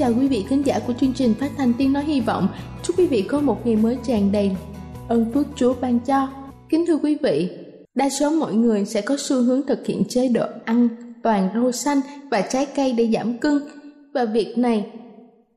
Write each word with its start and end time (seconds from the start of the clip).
chào 0.00 0.12
quý 0.20 0.28
vị 0.28 0.44
khán 0.48 0.62
giả 0.62 0.80
của 0.86 0.92
chương 1.00 1.12
trình 1.12 1.34
phát 1.34 1.50
thanh 1.56 1.72
tiếng 1.78 1.92
nói 1.92 2.04
hy 2.04 2.20
vọng. 2.20 2.48
Chúc 2.82 2.98
quý 2.98 3.06
vị 3.06 3.22
có 3.22 3.40
một 3.40 3.66
ngày 3.66 3.76
mới 3.76 3.98
tràn 4.04 4.32
đầy 4.32 4.56
ơn 5.08 5.32
phước 5.34 5.46
Chúa 5.56 5.74
ban 5.80 6.00
cho. 6.00 6.28
Kính 6.68 6.86
thưa 6.86 6.96
quý 6.96 7.16
vị, 7.22 7.50
đa 7.94 8.08
số 8.08 8.30
mọi 8.30 8.54
người 8.54 8.84
sẽ 8.84 9.00
có 9.00 9.16
xu 9.18 9.42
hướng 9.42 9.62
thực 9.66 9.86
hiện 9.86 10.04
chế 10.08 10.28
độ 10.28 10.44
ăn 10.64 10.88
toàn 11.22 11.48
rau 11.54 11.72
xanh 11.72 12.00
và 12.30 12.40
trái 12.40 12.66
cây 12.76 12.92
để 12.92 13.10
giảm 13.14 13.38
cân 13.38 13.60
và 14.14 14.24
việc 14.24 14.58
này 14.58 14.86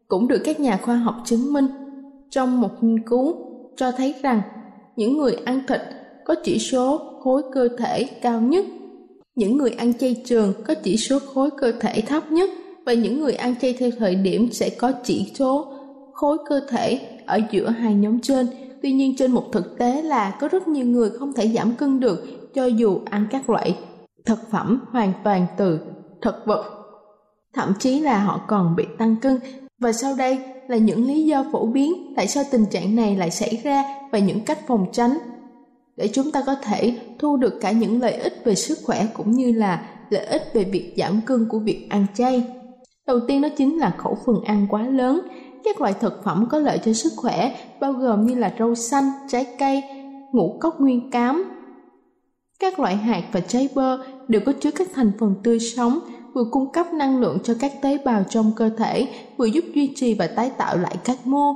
cũng 0.08 0.28
được 0.28 0.42
các 0.46 0.60
nhà 0.60 0.80
khoa 0.82 0.96
học 0.96 1.16
chứng 1.26 1.54
minh 1.54 1.68
trong 2.30 2.62
một 2.62 2.84
nghiên 2.84 3.08
cứu 3.08 3.36
cho 3.78 3.92
thấy 3.92 4.16
rằng 4.22 4.42
những 4.96 5.18
người 5.18 5.36
ăn 5.46 5.62
thịt 5.68 5.82
có 6.26 6.36
chỉ 6.44 6.60
số 6.60 7.02
khối 7.20 7.42
cơ 7.54 7.68
thể 7.78 8.04
cao 8.04 8.42
nhất 8.42 8.66
những 9.36 9.58
người 9.58 9.72
ăn 9.72 9.94
chay 9.94 10.22
trường 10.26 10.54
có 10.68 10.74
chỉ 10.74 10.98
số 10.98 11.20
khối 11.20 11.50
cơ 11.58 11.72
thể 11.80 12.02
thấp 12.02 12.32
nhất 12.32 12.50
và 12.86 12.94
những 12.94 13.20
người 13.20 13.34
ăn 13.34 13.56
chay 13.62 13.74
theo 13.80 13.90
thời 14.00 14.16
điểm 14.16 14.52
sẽ 14.52 14.70
có 14.70 14.92
chỉ 15.04 15.32
số 15.36 15.74
khối 16.14 16.38
cơ 16.50 16.62
thể 16.70 17.00
ở 17.26 17.40
giữa 17.52 17.70
hai 17.70 17.94
nhóm 17.94 18.20
trên. 18.20 18.48
Tuy 18.82 18.92
nhiên, 18.92 19.16
trên 19.18 19.32
một 19.32 19.44
thực 19.52 19.78
tế 19.78 20.02
là 20.02 20.38
có 20.40 20.48
rất 20.48 20.68
nhiều 20.68 20.86
người 20.86 21.10
không 21.10 21.34
thể 21.34 21.48
giảm 21.48 21.76
cân 21.76 22.00
được, 22.00 22.26
cho 22.54 22.66
dù 22.66 23.00
ăn 23.06 23.28
các 23.32 23.50
loại 23.50 23.78
thực 24.26 24.40
phẩm 24.52 24.86
hoàn 24.92 25.14
toàn 25.24 25.46
từ 25.58 25.80
thực 26.22 26.36
vật. 26.46 26.66
Thậm 27.54 27.74
chí 27.80 28.00
là 28.00 28.20
họ 28.20 28.42
còn 28.48 28.76
bị 28.76 28.86
tăng 28.98 29.16
cân. 29.22 29.40
Và 29.80 29.92
sau 29.92 30.16
đây 30.18 30.40
là 30.68 30.78
những 30.78 31.08
lý 31.08 31.26
do 31.26 31.46
phổ 31.52 31.66
biến 31.66 32.14
tại 32.16 32.28
sao 32.28 32.44
tình 32.52 32.66
trạng 32.66 32.96
này 32.96 33.16
lại 33.16 33.32
xảy 33.32 33.62
ra 33.64 33.84
và 34.12 34.20
những 34.20 34.42
cách 34.42 34.60
phòng 34.68 34.86
tránh 34.92 35.18
để 35.98 36.10
chúng 36.14 36.32
ta 36.32 36.44
có 36.46 36.56
thể 36.56 36.98
thu 37.20 37.38
được 37.38 37.54
cả 37.62 37.72
những 37.72 38.02
lợi 38.02 38.14
ích 38.14 38.42
về 38.44 38.56
sức 38.56 38.78
khỏe 38.84 39.08
cũng 39.14 39.32
như 39.32 39.52
là 39.52 39.86
lợi 40.10 40.26
ích 40.26 40.44
về 40.54 40.64
việc 40.64 40.94
giảm 40.98 41.22
cân 41.26 41.48
của 41.50 41.60
việc 41.60 41.88
ăn 41.90 42.06
chay. 42.14 42.44
Đầu 43.08 43.20
tiên 43.28 43.42
đó 43.42 43.50
chính 43.58 43.78
là 43.78 43.96
khẩu 43.98 44.18
phần 44.26 44.36
ăn 44.46 44.68
quá 44.70 44.88
lớn. 44.88 45.22
Các 45.64 45.82
loại 45.82 45.94
thực 45.94 46.24
phẩm 46.24 46.46
có 46.50 46.60
lợi 46.60 46.80
cho 46.86 46.94
sức 46.94 47.14
khỏe 47.16 47.56
bao 47.80 47.94
gồm 47.94 48.26
như 48.26 48.36
là 48.36 48.54
rau 48.60 48.76
xanh, 48.76 49.04
trái 49.28 49.46
cây, 49.60 49.84
ngũ 50.32 50.58
cốc 50.60 50.82
nguyên 50.82 51.12
cám. 51.12 51.44
Các 52.60 52.80
loại 52.80 52.96
hạt 52.96 53.24
và 53.32 53.40
trái 53.40 53.70
bơ 53.76 53.98
đều 54.28 54.42
có 54.46 54.54
chứa 54.60 54.72
các 54.72 54.88
thành 54.94 55.12
phần 55.20 55.36
tươi 55.44 55.60
sống, 55.60 56.00
vừa 56.34 56.44
cung 56.52 56.72
cấp 56.72 56.94
năng 56.94 57.20
lượng 57.20 57.38
cho 57.44 57.56
các 57.60 57.72
tế 57.82 57.98
bào 58.06 58.24
trong 58.30 58.52
cơ 58.56 58.70
thể, 58.78 59.08
vừa 59.38 59.46
giúp 59.46 59.66
duy 59.74 59.94
trì 59.96 60.14
và 60.14 60.28
tái 60.28 60.52
tạo 60.58 60.78
lại 60.78 60.96
các 61.04 61.28
mô. 61.28 61.54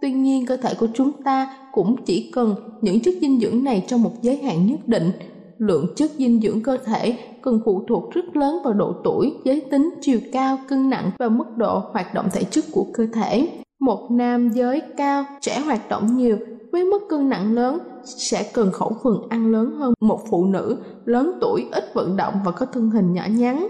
Tuy 0.00 0.12
nhiên, 0.12 0.46
cơ 0.46 0.56
thể 0.56 0.74
của 0.74 0.88
chúng 0.94 1.12
ta 1.24 1.56
cũng 1.72 1.96
chỉ 2.04 2.30
cần 2.32 2.54
những 2.80 3.00
chất 3.00 3.14
dinh 3.20 3.40
dưỡng 3.40 3.64
này 3.64 3.84
trong 3.88 4.02
một 4.02 4.12
giới 4.22 4.36
hạn 4.36 4.66
nhất 4.66 4.88
định. 4.88 5.12
Lượng 5.60 5.86
chất 5.96 6.10
dinh 6.18 6.40
dưỡng 6.40 6.62
cơ 6.62 6.76
thể 6.76 7.18
cần 7.42 7.60
phụ 7.64 7.84
thuộc 7.88 8.10
rất 8.12 8.36
lớn 8.36 8.58
vào 8.64 8.72
độ 8.72 8.94
tuổi, 9.04 9.34
giới 9.44 9.60
tính, 9.60 9.90
chiều 10.00 10.20
cao, 10.32 10.58
cân 10.68 10.90
nặng 10.90 11.10
và 11.18 11.28
mức 11.28 11.44
độ 11.56 11.78
hoạt 11.92 12.14
động 12.14 12.28
thể 12.32 12.44
chất 12.44 12.64
của 12.72 12.86
cơ 12.92 13.06
thể. 13.12 13.48
Một 13.80 14.10
nam 14.10 14.48
giới 14.48 14.82
cao, 14.96 15.24
trẻ 15.40 15.60
hoạt 15.60 15.88
động 15.88 16.16
nhiều 16.16 16.36
với 16.72 16.84
mức 16.84 17.02
cân 17.08 17.28
nặng 17.28 17.54
lớn 17.54 17.78
sẽ 18.04 18.50
cần 18.54 18.70
khẩu 18.72 18.92
phần 19.04 19.28
ăn 19.28 19.52
lớn 19.52 19.70
hơn 19.78 19.94
một 20.00 20.20
phụ 20.30 20.44
nữ 20.44 20.76
lớn 21.04 21.38
tuổi 21.40 21.66
ít 21.72 21.84
vận 21.94 22.16
động 22.16 22.34
và 22.44 22.52
có 22.52 22.66
thân 22.66 22.90
hình 22.90 23.12
nhỏ 23.12 23.24
nhắn. 23.30 23.68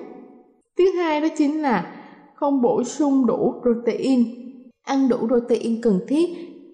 Thứ 0.78 0.84
hai 0.96 1.20
đó 1.20 1.28
chính 1.38 1.62
là 1.62 1.94
không 2.34 2.62
bổ 2.62 2.84
sung 2.84 3.26
đủ 3.26 3.54
protein. 3.62 4.24
Ăn 4.82 5.08
đủ 5.08 5.16
protein 5.16 5.82
cần 5.82 6.00
thiết 6.08 6.26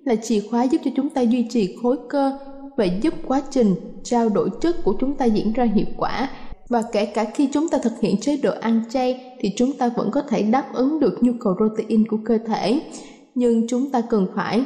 là 0.05 0.17
chìa 0.17 0.41
khóa 0.51 0.65
giúp 0.65 0.79
cho 0.85 0.91
chúng 0.97 1.11
ta 1.11 1.21
duy 1.21 1.47
trì 1.51 1.77
khối 1.83 1.97
cơ 2.09 2.39
và 2.77 2.85
giúp 2.85 3.15
quá 3.27 3.43
trình 3.51 3.75
trao 4.05 4.29
đổi 4.29 4.51
chất 4.61 4.77
của 4.85 4.95
chúng 5.01 5.15
ta 5.15 5.25
diễn 5.25 5.53
ra 5.53 5.65
hiệu 5.65 5.87
quả. 5.97 6.31
Và 6.69 6.83
kể 6.93 7.07
cả 7.07 7.25
khi 7.35 7.49
chúng 7.53 7.69
ta 7.69 7.79
thực 7.79 8.01
hiện 8.01 8.21
chế 8.21 8.37
độ 8.37 8.53
ăn 8.61 8.83
chay, 8.91 9.37
thì 9.41 9.53
chúng 9.57 9.73
ta 9.73 9.91
vẫn 9.97 10.11
có 10.11 10.23
thể 10.23 10.43
đáp 10.43 10.65
ứng 10.75 11.01
được 11.01 11.19
nhu 11.21 11.33
cầu 11.41 11.55
protein 11.57 12.09
của 12.09 12.19
cơ 12.25 12.39
thể. 12.39 12.81
Nhưng 13.35 13.69
chúng 13.69 13.91
ta 13.91 14.01
cần 14.01 14.27
phải 14.35 14.65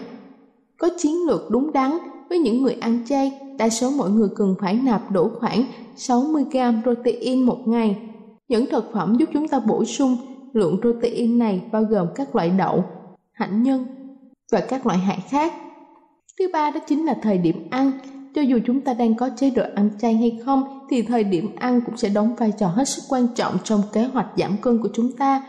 có 0.78 0.88
chiến 0.98 1.26
lược 1.26 1.50
đúng 1.50 1.72
đắn 1.72 1.98
với 2.28 2.38
những 2.38 2.62
người 2.62 2.76
ăn 2.80 3.02
chay. 3.06 3.32
Đa 3.58 3.68
số 3.68 3.90
mọi 3.90 4.10
người 4.10 4.28
cần 4.36 4.54
phải 4.60 4.74
nạp 4.74 5.10
đủ 5.10 5.30
khoảng 5.40 5.64
60 5.96 6.44
g 6.52 6.56
protein 6.82 7.42
một 7.42 7.68
ngày. 7.68 7.96
Những 8.48 8.66
thực 8.70 8.92
phẩm 8.92 9.16
giúp 9.18 9.28
chúng 9.32 9.48
ta 9.48 9.60
bổ 9.60 9.84
sung 9.84 10.16
lượng 10.52 10.80
protein 10.80 11.38
này 11.38 11.62
bao 11.72 11.82
gồm 11.82 12.08
các 12.14 12.36
loại 12.36 12.50
đậu, 12.50 12.84
hạnh 13.32 13.62
nhân 13.62 13.86
và 14.52 14.60
các 14.60 14.86
loại 14.86 14.98
hạt 14.98 15.18
khác 15.28 15.52
thứ 16.40 16.48
ba 16.52 16.70
đó 16.70 16.80
chính 16.86 17.04
là 17.04 17.14
thời 17.22 17.38
điểm 17.38 17.66
ăn. 17.70 17.92
Cho 18.34 18.42
dù 18.42 18.58
chúng 18.66 18.80
ta 18.80 18.94
đang 18.94 19.14
có 19.14 19.30
chế 19.36 19.50
độ 19.50 19.62
ăn 19.74 19.90
chay 20.00 20.14
hay 20.14 20.38
không, 20.44 20.62
thì 20.90 21.02
thời 21.02 21.24
điểm 21.24 21.50
ăn 21.56 21.80
cũng 21.86 21.96
sẽ 21.96 22.08
đóng 22.08 22.34
vai 22.34 22.52
trò 22.58 22.66
hết 22.66 22.88
sức 22.88 23.02
quan 23.08 23.26
trọng 23.34 23.54
trong 23.64 23.82
kế 23.92 24.04
hoạch 24.04 24.26
giảm 24.36 24.56
cân 24.62 24.82
của 24.82 24.88
chúng 24.92 25.12
ta. 25.12 25.42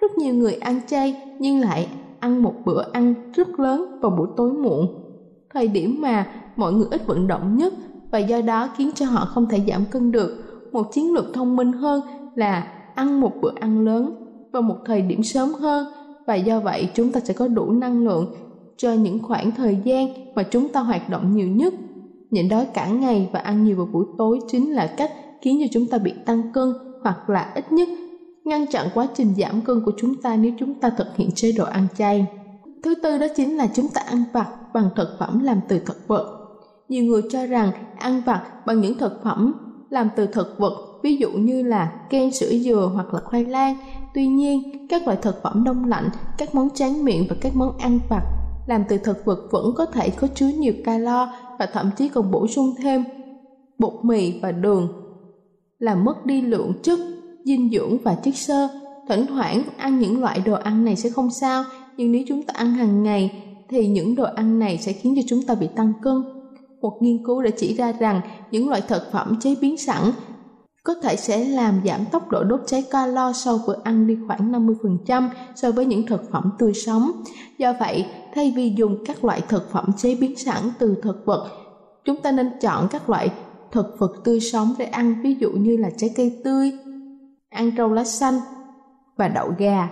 Rất 0.00 0.18
nhiều 0.18 0.34
người 0.34 0.54
ăn 0.54 0.80
chay 0.86 1.22
nhưng 1.38 1.60
lại 1.60 1.88
ăn 2.20 2.42
một 2.42 2.54
bữa 2.64 2.82
ăn 2.92 3.14
rất 3.34 3.60
lớn 3.60 3.98
vào 4.00 4.10
buổi 4.10 4.28
tối 4.36 4.52
muộn. 4.52 4.86
Thời 5.54 5.68
điểm 5.68 5.96
mà 6.00 6.26
mọi 6.56 6.72
người 6.72 6.86
ít 6.90 7.06
vận 7.06 7.26
động 7.26 7.56
nhất 7.56 7.72
và 8.10 8.18
do 8.18 8.40
đó 8.40 8.68
khiến 8.76 8.90
cho 8.94 9.06
họ 9.06 9.24
không 9.24 9.46
thể 9.48 9.60
giảm 9.68 9.84
cân 9.90 10.12
được. 10.12 10.42
Một 10.72 10.92
chiến 10.92 11.14
lược 11.14 11.34
thông 11.34 11.56
minh 11.56 11.72
hơn 11.72 12.00
là 12.34 12.68
ăn 12.94 13.20
một 13.20 13.32
bữa 13.40 13.52
ăn 13.60 13.84
lớn 13.84 14.14
vào 14.52 14.62
một 14.62 14.76
thời 14.86 15.02
điểm 15.02 15.22
sớm 15.22 15.52
hơn 15.52 15.86
và 16.26 16.34
do 16.34 16.60
vậy 16.60 16.88
chúng 16.94 17.12
ta 17.12 17.20
sẽ 17.20 17.34
có 17.34 17.48
đủ 17.48 17.70
năng 17.72 18.04
lượng 18.04 18.34
cho 18.76 18.92
những 18.92 19.22
khoảng 19.22 19.50
thời 19.50 19.78
gian 19.84 20.08
mà 20.34 20.42
chúng 20.42 20.68
ta 20.68 20.80
hoạt 20.80 21.08
động 21.08 21.36
nhiều 21.36 21.48
nhất 21.48 21.74
nhịn 22.30 22.48
đói 22.48 22.66
cả 22.74 22.88
ngày 22.88 23.28
và 23.32 23.40
ăn 23.40 23.64
nhiều 23.64 23.76
vào 23.76 23.86
buổi 23.86 24.04
tối 24.18 24.38
chính 24.48 24.72
là 24.72 24.94
cách 24.96 25.12
khiến 25.42 25.58
cho 25.60 25.66
chúng 25.72 25.86
ta 25.86 25.98
bị 25.98 26.12
tăng 26.24 26.52
cân 26.52 26.72
hoặc 27.02 27.30
là 27.30 27.52
ít 27.54 27.72
nhất 27.72 27.88
ngăn 28.44 28.66
chặn 28.66 28.88
quá 28.94 29.06
trình 29.14 29.34
giảm 29.38 29.60
cân 29.60 29.80
của 29.84 29.92
chúng 29.96 30.22
ta 30.22 30.36
nếu 30.36 30.52
chúng 30.58 30.74
ta 30.74 30.90
thực 30.90 31.16
hiện 31.16 31.30
chế 31.32 31.52
độ 31.52 31.64
ăn 31.64 31.86
chay. 31.98 32.26
Thứ 32.82 32.94
tư 33.02 33.18
đó 33.18 33.26
chính 33.36 33.56
là 33.56 33.68
chúng 33.74 33.88
ta 33.88 34.00
ăn 34.00 34.24
vặt 34.32 34.48
bằng 34.74 34.90
thực 34.96 35.16
phẩm 35.18 35.40
làm 35.42 35.60
từ 35.68 35.78
thực 35.78 36.08
vật. 36.08 36.38
Nhiều 36.88 37.04
người 37.04 37.22
cho 37.30 37.46
rằng 37.46 37.72
ăn 37.98 38.22
vặt 38.26 38.42
bằng 38.66 38.80
những 38.80 38.98
thực 38.98 39.22
phẩm 39.24 39.54
làm 39.90 40.08
từ 40.16 40.26
thực 40.26 40.58
vật, 40.58 41.00
ví 41.02 41.16
dụ 41.16 41.30
như 41.30 41.62
là 41.62 41.92
kem 42.10 42.30
sữa 42.30 42.50
dừa 42.64 42.90
hoặc 42.94 43.14
là 43.14 43.20
khoai 43.20 43.44
lang. 43.44 43.76
Tuy 44.14 44.26
nhiên, 44.26 44.86
các 44.88 45.06
loại 45.06 45.18
thực 45.22 45.42
phẩm 45.42 45.64
đông 45.64 45.84
lạnh, 45.84 46.08
các 46.38 46.54
món 46.54 46.70
tráng 46.70 47.04
miệng 47.04 47.26
và 47.28 47.36
các 47.40 47.56
món 47.56 47.78
ăn 47.78 47.98
vặt 48.08 48.22
làm 48.66 48.84
từ 48.88 48.98
thực 48.98 49.24
vật 49.24 49.48
vẫn 49.50 49.74
có 49.76 49.86
thể 49.86 50.10
có 50.10 50.28
chứa 50.34 50.46
nhiều 50.46 50.74
calo 50.84 51.32
và 51.58 51.66
thậm 51.66 51.90
chí 51.96 52.08
còn 52.08 52.30
bổ 52.30 52.46
sung 52.46 52.74
thêm 52.82 53.04
bột 53.78 54.04
mì 54.04 54.40
và 54.40 54.52
đường. 54.52 54.88
Làm 55.78 56.04
mất 56.04 56.26
đi 56.26 56.40
lượng 56.40 56.72
chất 56.82 56.98
dinh 57.44 57.70
dưỡng 57.70 57.98
và 57.98 58.14
chất 58.14 58.36
xơ. 58.36 58.68
Thỉnh 59.08 59.26
thoảng 59.28 59.62
ăn 59.76 59.98
những 59.98 60.20
loại 60.20 60.40
đồ 60.44 60.54
ăn 60.54 60.84
này 60.84 60.96
sẽ 60.96 61.10
không 61.10 61.30
sao 61.30 61.64
nhưng 61.96 62.12
nếu 62.12 62.22
chúng 62.28 62.42
ta 62.42 62.54
ăn 62.56 62.74
hàng 62.74 63.02
ngày 63.02 63.42
thì 63.68 63.88
những 63.88 64.14
đồ 64.14 64.24
ăn 64.24 64.58
này 64.58 64.78
sẽ 64.78 64.92
khiến 64.92 65.14
cho 65.16 65.22
chúng 65.26 65.42
ta 65.42 65.54
bị 65.54 65.68
tăng 65.76 65.92
cân. 66.02 66.22
Một 66.80 66.98
nghiên 67.00 67.24
cứu 67.24 67.42
đã 67.42 67.50
chỉ 67.56 67.74
ra 67.74 67.92
rằng 67.92 68.20
những 68.50 68.68
loại 68.68 68.82
thực 68.88 69.02
phẩm 69.12 69.36
chế 69.40 69.54
biến 69.60 69.76
sẵn 69.76 70.02
có 70.86 70.94
thể 71.02 71.16
sẽ 71.16 71.44
làm 71.44 71.80
giảm 71.84 72.00
tốc 72.12 72.30
độ 72.30 72.44
đốt 72.44 72.60
cháy 72.66 72.84
calo 72.90 73.32
sau 73.32 73.60
bữa 73.66 73.76
ăn 73.84 74.06
đi 74.06 74.16
khoảng 74.26 74.52
50% 74.52 75.28
so 75.54 75.70
với 75.70 75.86
những 75.86 76.06
thực 76.06 76.30
phẩm 76.30 76.52
tươi 76.58 76.72
sống. 76.74 77.10
Do 77.58 77.72
vậy, 77.80 78.06
thay 78.36 78.52
vì 78.56 78.72
dùng 78.76 79.04
các 79.06 79.24
loại 79.24 79.42
thực 79.48 79.70
phẩm 79.70 79.90
chế 79.96 80.14
biến 80.14 80.36
sẵn 80.36 80.62
từ 80.78 80.94
thực 81.02 81.26
vật, 81.26 81.50
chúng 82.04 82.16
ta 82.16 82.32
nên 82.32 82.50
chọn 82.60 82.88
các 82.90 83.10
loại 83.10 83.30
thực 83.72 83.96
vật 83.98 84.12
tươi 84.24 84.40
sống 84.40 84.74
để 84.78 84.84
ăn, 84.84 85.14
ví 85.22 85.36
dụ 85.40 85.50
như 85.50 85.76
là 85.76 85.90
trái 85.96 86.10
cây 86.16 86.40
tươi, 86.44 86.72
ăn 87.50 87.70
rau 87.76 87.92
lá 87.92 88.04
xanh 88.04 88.34
và 89.16 89.28
đậu 89.28 89.52
gà. 89.58 89.88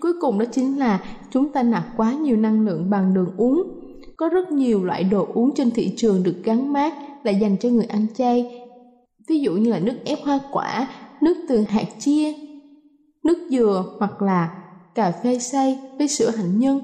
Cuối 0.00 0.12
cùng 0.20 0.38
đó 0.38 0.44
chính 0.52 0.78
là 0.78 1.00
chúng 1.30 1.52
ta 1.52 1.62
nạp 1.62 1.84
quá 1.96 2.12
nhiều 2.12 2.36
năng 2.36 2.60
lượng 2.60 2.90
bằng 2.90 3.14
đường 3.14 3.30
uống. 3.36 3.62
Có 4.16 4.28
rất 4.28 4.52
nhiều 4.52 4.84
loại 4.84 5.04
đồ 5.04 5.26
uống 5.34 5.54
trên 5.54 5.70
thị 5.70 5.94
trường 5.96 6.22
được 6.22 6.36
gắn 6.44 6.72
mát 6.72 6.94
là 7.22 7.30
dành 7.30 7.56
cho 7.56 7.68
người 7.68 7.84
ăn 7.84 8.06
chay 8.14 8.64
ví 9.28 9.40
dụ 9.40 9.52
như 9.52 9.70
là 9.70 9.78
nước 9.78 9.96
ép 10.04 10.18
hoa 10.24 10.40
quả, 10.52 10.88
nước 11.20 11.34
từ 11.48 11.64
hạt 11.68 11.86
chia, 11.98 12.32
nước 13.24 13.48
dừa 13.50 13.84
hoặc 13.98 14.22
là 14.22 14.54
cà 14.94 15.12
phê 15.22 15.38
xay 15.38 15.78
với 15.98 16.08
sữa 16.08 16.30
hạnh 16.36 16.58
nhân. 16.58 16.80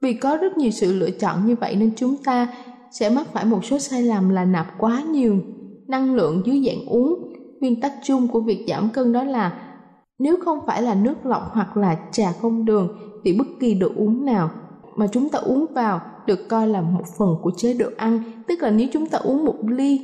Vì 0.00 0.14
có 0.14 0.36
rất 0.36 0.58
nhiều 0.58 0.70
sự 0.70 0.92
lựa 0.92 1.10
chọn 1.10 1.46
như 1.46 1.56
vậy 1.60 1.76
nên 1.76 1.90
chúng 1.96 2.16
ta 2.16 2.48
sẽ 2.90 3.10
mắc 3.10 3.26
phải 3.32 3.44
một 3.44 3.64
số 3.64 3.78
sai 3.78 4.02
lầm 4.02 4.28
là 4.28 4.44
nạp 4.44 4.66
quá 4.78 5.02
nhiều 5.10 5.36
năng 5.88 6.14
lượng 6.14 6.42
dưới 6.44 6.62
dạng 6.66 6.86
uống. 6.86 7.32
Nguyên 7.60 7.80
tắc 7.80 7.92
chung 8.04 8.28
của 8.28 8.40
việc 8.40 8.64
giảm 8.68 8.88
cân 8.88 9.12
đó 9.12 9.24
là 9.24 9.62
nếu 10.18 10.36
không 10.44 10.58
phải 10.66 10.82
là 10.82 10.94
nước 10.94 11.26
lọc 11.26 11.42
hoặc 11.52 11.76
là 11.76 11.96
trà 12.12 12.32
không 12.32 12.64
đường 12.64 12.88
thì 13.24 13.32
bất 13.38 13.46
kỳ 13.60 13.74
đồ 13.74 13.88
uống 13.96 14.24
nào 14.24 14.50
mà 14.96 15.06
chúng 15.12 15.28
ta 15.28 15.38
uống 15.38 15.66
vào 15.74 16.00
được 16.26 16.48
coi 16.48 16.68
là 16.68 16.80
một 16.80 17.04
phần 17.18 17.28
của 17.42 17.50
chế 17.56 17.74
độ 17.74 17.86
ăn, 17.96 18.22
tức 18.48 18.62
là 18.62 18.70
nếu 18.70 18.88
chúng 18.92 19.06
ta 19.06 19.18
uống 19.18 19.44
một 19.44 19.56
ly 19.68 20.00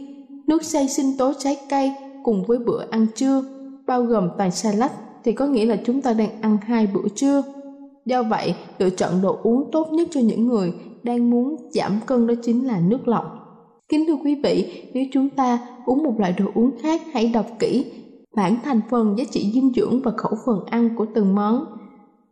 nước 0.46 0.64
xay 0.64 0.88
sinh 0.88 1.16
tố 1.18 1.32
trái 1.38 1.56
cây 1.70 1.92
cùng 2.24 2.44
với 2.46 2.58
bữa 2.58 2.84
ăn 2.90 3.06
trưa, 3.14 3.42
bao 3.86 4.02
gồm 4.02 4.28
toàn 4.38 4.50
salad 4.50 4.90
thì 5.24 5.32
có 5.32 5.46
nghĩa 5.46 5.66
là 5.66 5.76
chúng 5.84 6.02
ta 6.02 6.12
đang 6.12 6.40
ăn 6.40 6.56
hai 6.62 6.86
bữa 6.86 7.08
trưa. 7.14 7.42
Do 8.06 8.22
vậy, 8.22 8.54
lựa 8.78 8.90
chọn 8.90 9.22
đồ 9.22 9.38
uống 9.42 9.70
tốt 9.72 9.92
nhất 9.92 10.08
cho 10.10 10.20
những 10.20 10.48
người 10.48 10.72
đang 11.02 11.30
muốn 11.30 11.56
giảm 11.70 11.92
cân 12.06 12.26
đó 12.26 12.34
chính 12.42 12.66
là 12.66 12.80
nước 12.80 13.08
lọc. 13.08 13.24
Kính 13.88 14.04
thưa 14.06 14.16
quý 14.24 14.40
vị, 14.44 14.82
nếu 14.94 15.04
chúng 15.12 15.30
ta 15.30 15.58
uống 15.86 16.02
một 16.02 16.14
loại 16.18 16.34
đồ 16.38 16.44
uống 16.54 16.70
khác, 16.82 17.02
hãy 17.12 17.30
đọc 17.34 17.46
kỹ 17.58 17.84
bảng 18.36 18.56
thành 18.64 18.80
phần, 18.90 19.14
giá 19.18 19.24
trị 19.30 19.50
dinh 19.54 19.72
dưỡng 19.76 20.00
và 20.04 20.10
khẩu 20.16 20.32
phần 20.46 20.64
ăn 20.66 20.96
của 20.96 21.06
từng 21.14 21.34
món. 21.34 21.64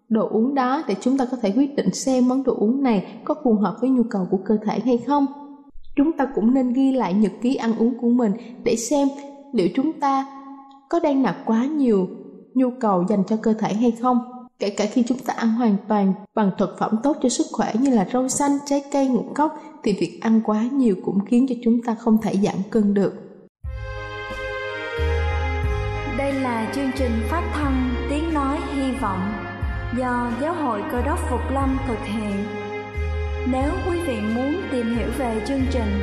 Đồ 0.09 0.29
uống 0.29 0.55
đó 0.55 0.83
để 0.89 0.95
chúng 1.01 1.19
ta 1.19 1.27
có 1.31 1.37
thể 1.43 1.53
quyết 1.57 1.77
định 1.77 1.95
xem 1.95 2.29
món 2.29 2.43
đồ 2.43 2.57
uống 2.59 2.83
này 2.83 3.21
có 3.25 3.35
phù 3.45 3.55
hợp 3.55 3.77
với 3.81 3.91
nhu 3.91 4.03
cầu 4.11 4.27
của 4.31 4.39
cơ 4.45 4.57
thể 4.67 4.81
hay 4.85 4.99
không. 4.99 5.27
Chúng 5.97 6.13
ta 6.13 6.27
cũng 6.35 6.55
nên 6.55 6.73
ghi 6.73 6.93
lại 6.93 7.15
nhật 7.15 7.33
ký 7.43 7.55
ăn 7.55 7.79
uống 7.79 7.99
của 8.01 8.09
mình 8.09 8.33
để 8.65 8.77
xem 8.77 9.09
liệu 9.53 9.69
chúng 9.75 9.93
ta 9.93 10.27
có 10.91 11.01
đang 11.01 11.23
nạp 11.23 11.37
quá 11.47 11.67
nhiều 11.67 12.09
nhu 12.55 12.71
cầu 12.81 13.05
dành 13.09 13.25
cho 13.27 13.37
cơ 13.37 13.53
thể 13.53 13.75
hay 13.75 13.91
không 13.91 14.19
kể 14.59 14.71
cả 14.71 14.87
khi 14.93 15.05
chúng 15.09 15.19
ta 15.19 15.35
ăn 15.35 15.49
hoàn 15.49 15.77
toàn 15.89 16.13
bằng 16.35 16.51
thực 16.59 16.77
phẩm 16.79 16.97
tốt 17.03 17.17
cho 17.23 17.29
sức 17.29 17.47
khỏe 17.53 17.73
như 17.81 17.91
là 17.91 18.07
rau 18.13 18.29
xanh 18.29 18.59
trái 18.67 18.85
cây 18.93 19.09
ngũ 19.09 19.25
cốc 19.35 19.59
thì 19.83 19.93
việc 20.01 20.19
ăn 20.23 20.41
quá 20.45 20.63
nhiều 20.73 20.95
cũng 21.05 21.25
khiến 21.25 21.47
cho 21.49 21.55
chúng 21.65 21.83
ta 21.83 21.95
không 21.95 22.19
thể 22.23 22.35
giảm 22.43 22.57
cân 22.71 22.95
được. 22.95 23.13
Đây 26.19 26.33
là 26.33 26.73
chương 26.75 26.91
trình 26.97 27.13
phát 27.31 27.51
thanh 27.55 27.95
tiếng 28.11 28.35
nói 28.35 28.59
hy 28.75 28.93
vọng 28.93 29.33
do 29.99 30.31
giáo 30.41 30.55
hội 30.55 30.83
cơ 30.93 31.03
đốc 31.03 31.19
phục 31.31 31.41
lâm 31.51 31.79
thực 31.89 31.99
hiện. 32.05 32.45
Nếu 33.53 33.71
quý 33.89 34.01
vị 34.07 34.21
muốn 34.35 34.55
tìm 34.73 34.97
hiểu 34.97 35.09
về 35.19 35.45
chương 35.49 35.63
trình 35.71 36.01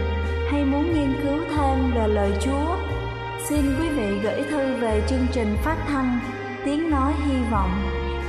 hay 0.52 0.66
muốn 0.66 0.94
nghiên 0.94 1.14
cứu 1.24 1.40
thêm 1.56 1.92
về 1.96 2.08
lời 2.08 2.32
Chúa, 2.42 2.78
xin 3.50 3.62
quý 3.80 3.90
vị 3.90 4.20
gửi 4.24 4.44
thư 4.52 4.76
về 4.82 5.04
chương 5.10 5.28
trình 5.34 5.56
phát 5.64 5.78
thanh 5.88 6.20
Tiếng 6.66 6.90
Nói 6.90 7.14
Hy 7.26 7.36
Vọng, 7.52 7.72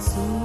soon. 0.00 0.39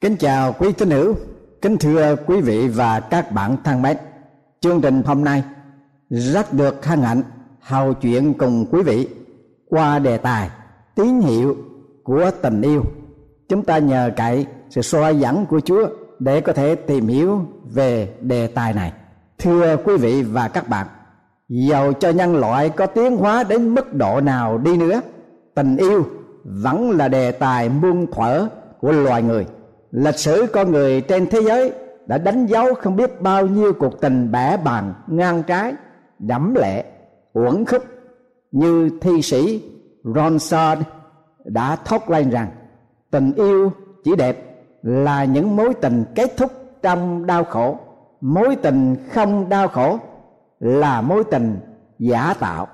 Kính 0.00 0.16
chào 0.16 0.52
quý 0.52 0.72
tín 0.72 0.90
hữu, 0.90 1.14
kính 1.62 1.78
thưa 1.78 2.16
quý 2.26 2.40
vị 2.40 2.68
và 2.68 3.00
các 3.00 3.32
bạn 3.32 3.56
thân 3.64 3.82
mến. 3.82 3.96
Chương 4.60 4.80
trình 4.80 5.02
hôm 5.06 5.24
nay 5.24 5.44
rất 6.10 6.52
được 6.52 6.84
hân 6.86 7.02
hạnh 7.02 7.22
hầu 7.60 7.94
chuyện 7.94 8.34
cùng 8.34 8.66
quý 8.70 8.82
vị 8.82 9.08
qua 9.68 9.98
đề 9.98 10.16
tài 10.16 10.50
tín 10.94 11.20
hiệu 11.20 11.56
của 12.04 12.30
tình 12.42 12.62
yêu. 12.62 12.84
Chúng 13.48 13.62
ta 13.62 13.78
nhờ 13.78 14.10
cậy 14.16 14.46
sự 14.70 14.82
soi 14.82 15.18
dẫn 15.18 15.46
của 15.46 15.60
Chúa 15.60 15.88
để 16.18 16.40
có 16.40 16.52
thể 16.52 16.74
tìm 16.74 17.06
hiểu 17.06 17.40
về 17.64 18.14
đề 18.20 18.46
tài 18.46 18.72
này. 18.72 18.92
Thưa 19.38 19.76
quý 19.76 19.96
vị 19.96 20.22
và 20.22 20.48
các 20.48 20.68
bạn, 20.68 20.86
dầu 21.48 21.92
cho 21.92 22.10
nhân 22.10 22.36
loại 22.36 22.70
có 22.70 22.86
tiến 22.86 23.16
hóa 23.16 23.44
đến 23.44 23.74
mức 23.74 23.94
độ 23.94 24.20
nào 24.20 24.58
đi 24.58 24.76
nữa, 24.76 25.00
tình 25.54 25.76
yêu 25.76 26.06
vẫn 26.44 26.90
là 26.90 27.08
đề 27.08 27.32
tài 27.32 27.68
muôn 27.68 28.06
thuở 28.12 28.48
của 28.80 28.92
loài 28.92 29.22
người 29.22 29.46
lịch 29.90 30.18
sử 30.18 30.46
con 30.52 30.70
người 30.70 31.00
trên 31.00 31.26
thế 31.26 31.40
giới 31.42 31.72
đã 32.06 32.18
đánh 32.18 32.46
dấu 32.46 32.74
không 32.74 32.96
biết 32.96 33.20
bao 33.20 33.46
nhiêu 33.46 33.72
cuộc 33.72 34.00
tình 34.00 34.32
bẻ 34.32 34.56
bàn 34.56 34.94
ngang 35.06 35.42
trái, 35.42 35.74
đẫm 36.18 36.54
lệ, 36.54 36.84
uẩn 37.32 37.64
khúc 37.64 37.84
như 38.52 38.90
thi 39.00 39.22
sĩ 39.22 39.62
Ronsard 40.04 40.82
đã 41.44 41.76
thốt 41.76 42.10
lên 42.10 42.30
rằng, 42.30 42.48
tình 43.10 43.32
yêu 43.32 43.72
chỉ 44.04 44.16
đẹp 44.16 44.64
là 44.82 45.24
những 45.24 45.56
mối 45.56 45.74
tình 45.74 46.04
kết 46.14 46.36
thúc 46.36 46.52
trong 46.82 47.26
đau 47.26 47.44
khổ. 47.44 47.78
Mối 48.20 48.56
tình 48.56 48.96
không 49.12 49.48
đau 49.48 49.68
khổ 49.68 49.98
là 50.60 51.00
mối 51.00 51.24
tình 51.30 51.58
giả 51.98 52.34
tạo. 52.40 52.68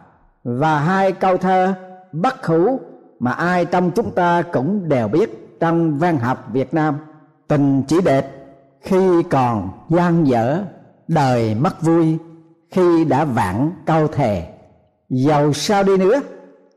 Và 0.45 0.79
hai 0.79 1.13
câu 1.13 1.37
thơ 1.37 1.75
bất 2.13 2.47
hủ 2.47 2.81
mà 3.19 3.33
ai 3.33 3.65
trong 3.65 3.91
chúng 3.91 4.11
ta 4.11 4.43
cũng 4.53 4.89
đều 4.89 5.09
biết 5.09 5.46
trong 5.61 5.99
văn 5.99 6.19
học 6.19 6.49
Việt 6.53 6.75
Nam, 6.75 6.97
tình 7.49 7.83
chỉ 7.89 8.01
đẹp 8.05 8.33
khi 8.81 9.23
còn 9.23 9.71
gian 9.89 10.27
dở, 10.27 10.63
đời 11.09 11.55
mất 11.55 11.83
vui 11.83 12.19
khi 12.71 13.05
đã 13.05 13.25
vạn 13.25 13.73
câu 13.87 14.09
thề. 14.09 14.49
Giàu 15.09 15.53
sao 15.53 15.83
đi 15.83 15.97
nữa, 15.97 16.21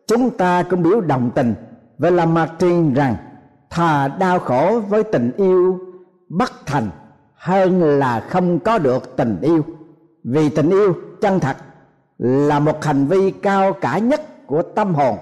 chúng 0.07 0.37
ta 0.37 0.63
cũng 0.63 0.83
biểu 0.83 1.01
đồng 1.01 1.31
tình 1.35 1.53
với 1.97 2.11
Lamartine 2.11 2.93
rằng 2.93 3.15
thà 3.69 4.07
đau 4.07 4.39
khổ 4.39 4.81
với 4.89 5.03
tình 5.03 5.31
yêu, 5.37 5.79
bất 6.29 6.51
thành 6.65 6.89
hơn 7.35 7.83
là 7.83 8.19
không 8.19 8.59
có 8.59 8.79
được 8.79 9.15
tình 9.17 9.37
yêu. 9.41 9.65
Vì 10.23 10.49
tình 10.49 10.69
yêu, 10.69 10.93
chân 11.21 11.39
thật, 11.39 11.57
là 12.17 12.59
một 12.59 12.83
hành 12.83 13.05
vi 13.05 13.31
cao 13.31 13.73
cả 13.73 13.97
nhất 13.97 14.47
của 14.47 14.61
tâm 14.61 14.95
hồn 14.95 15.17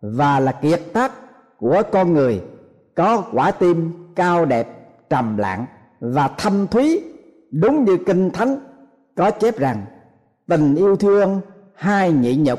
và 0.00 0.40
là 0.40 0.52
kiệt 0.52 0.80
tác 0.92 1.12
của 1.58 1.82
con 1.92 2.14
người 2.14 2.42
có 2.98 3.24
quả 3.32 3.50
tim 3.50 3.92
cao 4.16 4.44
đẹp, 4.44 4.68
trầm 5.10 5.36
lặng 5.36 5.66
và 6.00 6.28
thâm 6.28 6.66
thúy, 6.66 7.00
đúng 7.50 7.84
như 7.84 7.96
kinh 7.96 8.30
thánh 8.30 8.56
có 9.16 9.30
chép 9.30 9.58
rằng, 9.58 9.84
tình 10.46 10.74
yêu 10.74 10.96
thương 10.96 11.40
hai 11.74 12.12
nhị 12.12 12.36
nhục, 12.36 12.58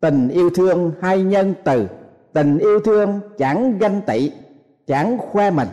tình 0.00 0.28
yêu 0.28 0.50
thương 0.50 0.92
hai 1.00 1.22
nhân 1.22 1.54
từ, 1.64 1.86
tình 2.32 2.58
yêu 2.58 2.80
thương 2.80 3.20
chẳng 3.38 3.78
ganh 3.78 4.00
tị, 4.06 4.32
chẳng 4.86 5.18
khoe 5.18 5.50
mình, 5.50 5.68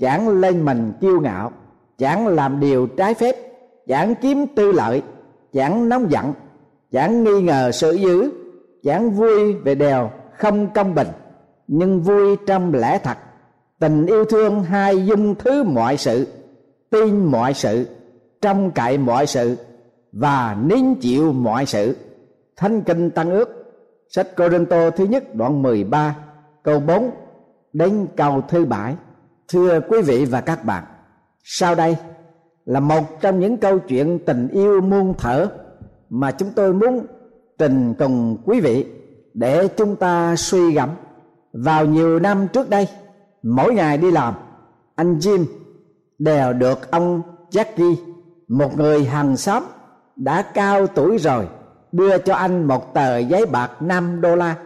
chẳng 0.00 0.28
lên 0.28 0.64
mình 0.64 0.92
kiêu 1.00 1.20
ngạo, 1.20 1.52
chẳng 1.98 2.28
làm 2.28 2.60
điều 2.60 2.86
trái 2.86 3.14
phép, 3.14 3.36
chẳng 3.86 4.14
kiếm 4.14 4.46
tư 4.56 4.72
lợi, 4.72 5.02
chẳng 5.52 5.88
nóng 5.88 6.10
giận, 6.10 6.32
chẳng 6.90 7.24
nghi 7.24 7.42
ngờ 7.42 7.70
sự 7.72 7.92
dữ, 7.92 8.30
chẳng 8.82 9.10
vui 9.10 9.54
về 9.54 9.74
đèo 9.74 10.10
không 10.38 10.68
công 10.74 10.94
bình 10.94 11.08
nhưng 11.68 12.02
vui 12.02 12.36
trong 12.46 12.74
lẽ 12.74 12.98
thật. 12.98 13.18
Tình 13.78 14.06
yêu 14.06 14.24
thương 14.24 14.62
hai 14.62 15.06
dung 15.06 15.34
thứ 15.34 15.62
mọi 15.62 15.96
sự, 15.96 16.26
tin 16.90 17.24
mọi 17.24 17.54
sự, 17.54 17.86
trông 18.40 18.70
cậy 18.70 18.98
mọi 18.98 19.26
sự 19.26 19.56
và 20.12 20.56
nín 20.64 20.94
chịu 20.94 21.32
mọi 21.32 21.66
sự. 21.66 21.96
Thánh 22.56 22.82
kinh 22.82 23.10
tăng 23.10 23.30
ước, 23.30 23.48
sách 24.08 24.28
cô 24.36 24.48
tô 24.70 24.90
thứ 24.90 25.04
nhất 25.04 25.34
đoạn 25.34 25.62
13 25.62 26.16
câu 26.62 26.80
4 26.80 27.10
đến 27.72 28.06
câu 28.16 28.42
thứ 28.48 28.64
bảy. 28.64 28.94
Thưa 29.48 29.80
quý 29.88 30.02
vị 30.02 30.24
và 30.24 30.40
các 30.40 30.64
bạn, 30.64 30.84
sau 31.44 31.74
đây 31.74 31.96
là 32.64 32.80
một 32.80 33.20
trong 33.20 33.40
những 33.40 33.56
câu 33.56 33.78
chuyện 33.78 34.18
tình 34.26 34.48
yêu 34.48 34.80
muôn 34.80 35.14
thở 35.18 35.48
mà 36.10 36.30
chúng 36.30 36.50
tôi 36.54 36.72
muốn 36.72 37.06
trình 37.58 37.94
cùng 37.98 38.36
quý 38.44 38.60
vị 38.60 38.86
để 39.34 39.68
chúng 39.68 39.96
ta 39.96 40.36
suy 40.36 40.72
gẫm 40.72 40.88
vào 41.52 41.86
nhiều 41.86 42.18
năm 42.18 42.48
trước 42.48 42.70
đây, 42.70 42.88
mỗi 43.42 43.74
ngày 43.74 43.98
đi 43.98 44.10
làm, 44.10 44.34
anh 44.94 45.18
Jim 45.18 45.44
đều 46.18 46.52
được 46.52 46.90
ông 46.90 47.22
Jackie, 47.50 47.94
một 48.48 48.76
người 48.76 49.04
hàng 49.04 49.36
xóm 49.36 49.62
đã 50.16 50.42
cao 50.42 50.86
tuổi 50.86 51.18
rồi, 51.18 51.48
đưa 51.92 52.18
cho 52.18 52.34
anh 52.34 52.64
một 52.64 52.94
tờ 52.94 53.18
giấy 53.18 53.46
bạc 53.46 53.82
5 53.82 54.20
đô 54.20 54.36
la. 54.36 54.56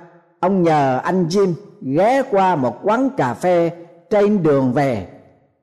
Ông 0.41 0.63
nhờ 0.63 1.01
anh 1.05 1.27
Jim 1.27 1.53
ghé 1.83 2.23
qua 2.31 2.57
một 2.57 2.79
quán 2.83 3.11
cà 3.17 3.35
phê 3.35 3.71
trên 4.11 4.43
đường 4.43 4.73
về 4.73 5.09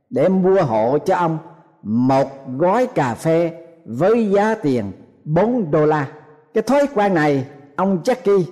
để 0.09 0.29
mua 0.29 0.61
hộ 0.61 0.97
cho 0.97 1.15
ông 1.15 1.37
một 1.83 2.27
gói 2.57 2.87
cà 2.87 3.15
phê 3.15 3.51
với 3.85 4.29
giá 4.29 4.55
tiền 4.55 4.91
4 5.23 5.71
đô 5.71 5.85
la. 5.85 6.07
Cái 6.53 6.63
thói 6.63 6.87
quen 6.93 7.13
này, 7.13 7.45
ông 7.75 7.99
Jackie 8.03 8.43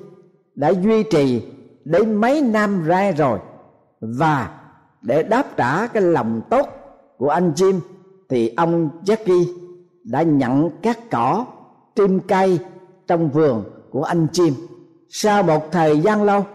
đã 0.56 0.70
duy 0.70 1.04
trì 1.04 1.42
đến 1.86 2.16
mấy 2.16 2.42
năm 2.42 2.84
ra 2.84 3.12
rồi. 3.12 3.40
Và 4.02 4.50
để 5.02 5.24
đáp 5.24 5.58
trả 5.58 5.88
cái 5.88 6.04
lòng 6.04 6.42
tốt 6.50 6.70
của 7.18 7.30
anh 7.30 7.52
Jim, 7.56 7.80
thì 8.30 8.54
ông 8.58 8.90
Jackie 9.06 9.46
đã 10.04 10.22
nhận 10.22 10.70
các 10.82 11.00
cỏ, 11.12 11.46
tim 11.96 12.20
cây 12.20 12.60
trong 13.08 13.30
vườn 13.30 13.64
của 13.92 14.04
anh 14.04 14.28
Jim. 14.32 14.52
Sau 15.10 15.44
một 15.44 15.72
thời 15.72 16.00
gian 16.00 16.24
lâu, 16.24 16.46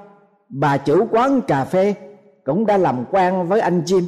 bà 0.49 0.77
chủ 0.77 1.07
quán 1.11 1.41
cà 1.41 1.65
phê 1.65 1.95
cũng 2.45 2.67
đã 2.67 2.77
làm 2.77 3.05
quen 3.11 3.49
với 3.49 3.61
anh 3.61 3.83
Jim. 3.83 4.03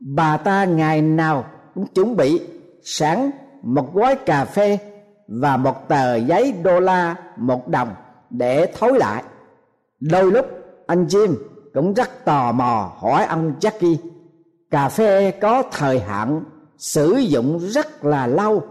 Bà 0.00 0.36
ta 0.36 0.64
ngày 0.64 1.02
nào 1.02 1.44
cũng 1.74 1.86
chuẩn 1.86 2.16
bị 2.16 2.40
sẵn 2.82 3.30
một 3.62 3.94
gói 3.94 4.14
cà 4.14 4.44
phê 4.44 4.78
và 5.28 5.56
một 5.56 5.88
tờ 5.88 6.16
giấy 6.16 6.54
đô 6.62 6.80
la 6.80 7.16
một 7.36 7.68
đồng 7.68 7.88
để 8.30 8.72
thối 8.78 8.98
lại. 8.98 9.22
Đôi 10.00 10.32
lúc 10.32 10.46
anh 10.92 11.06
Jim 11.06 11.34
cũng 11.74 11.94
rất 11.94 12.24
tò 12.24 12.52
mò 12.52 12.92
hỏi 12.98 13.24
ông 13.24 13.54
Jackie, 13.60 13.96
cà 14.70 14.88
phê 14.88 15.30
có 15.30 15.62
thời 15.72 16.00
hạn 16.00 16.44
sử 16.78 17.16
dụng 17.16 17.58
rất 17.58 18.04
là 18.04 18.26
lâu, 18.26 18.62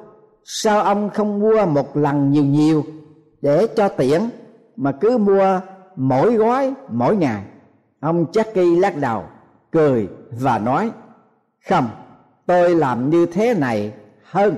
sao 0.44 0.82
ông 0.82 1.10
không 1.10 1.40
mua 1.40 1.66
một 1.66 1.98
lần 1.98 2.32
nhiều 2.32 2.44
nhiều 2.44 2.84
để 3.42 3.68
cho 3.76 3.88
tiện 3.88 4.30
mà 4.76 4.92
cứ 4.92 5.18
mua 5.18 5.62
mỗi 5.96 6.34
gói 6.34 6.74
mỗi 6.90 7.16
ngày? 7.16 7.44
Ông 8.00 8.26
Jackie 8.32 8.80
lắc 8.80 8.98
đầu, 8.98 9.24
cười 9.72 10.10
và 10.40 10.60
nói, 10.60 10.92
không, 11.70 11.90
tôi 12.46 12.76
làm 12.76 13.10
như 13.10 13.26
thế 13.26 13.54
này 13.54 13.94
hơn, 14.24 14.56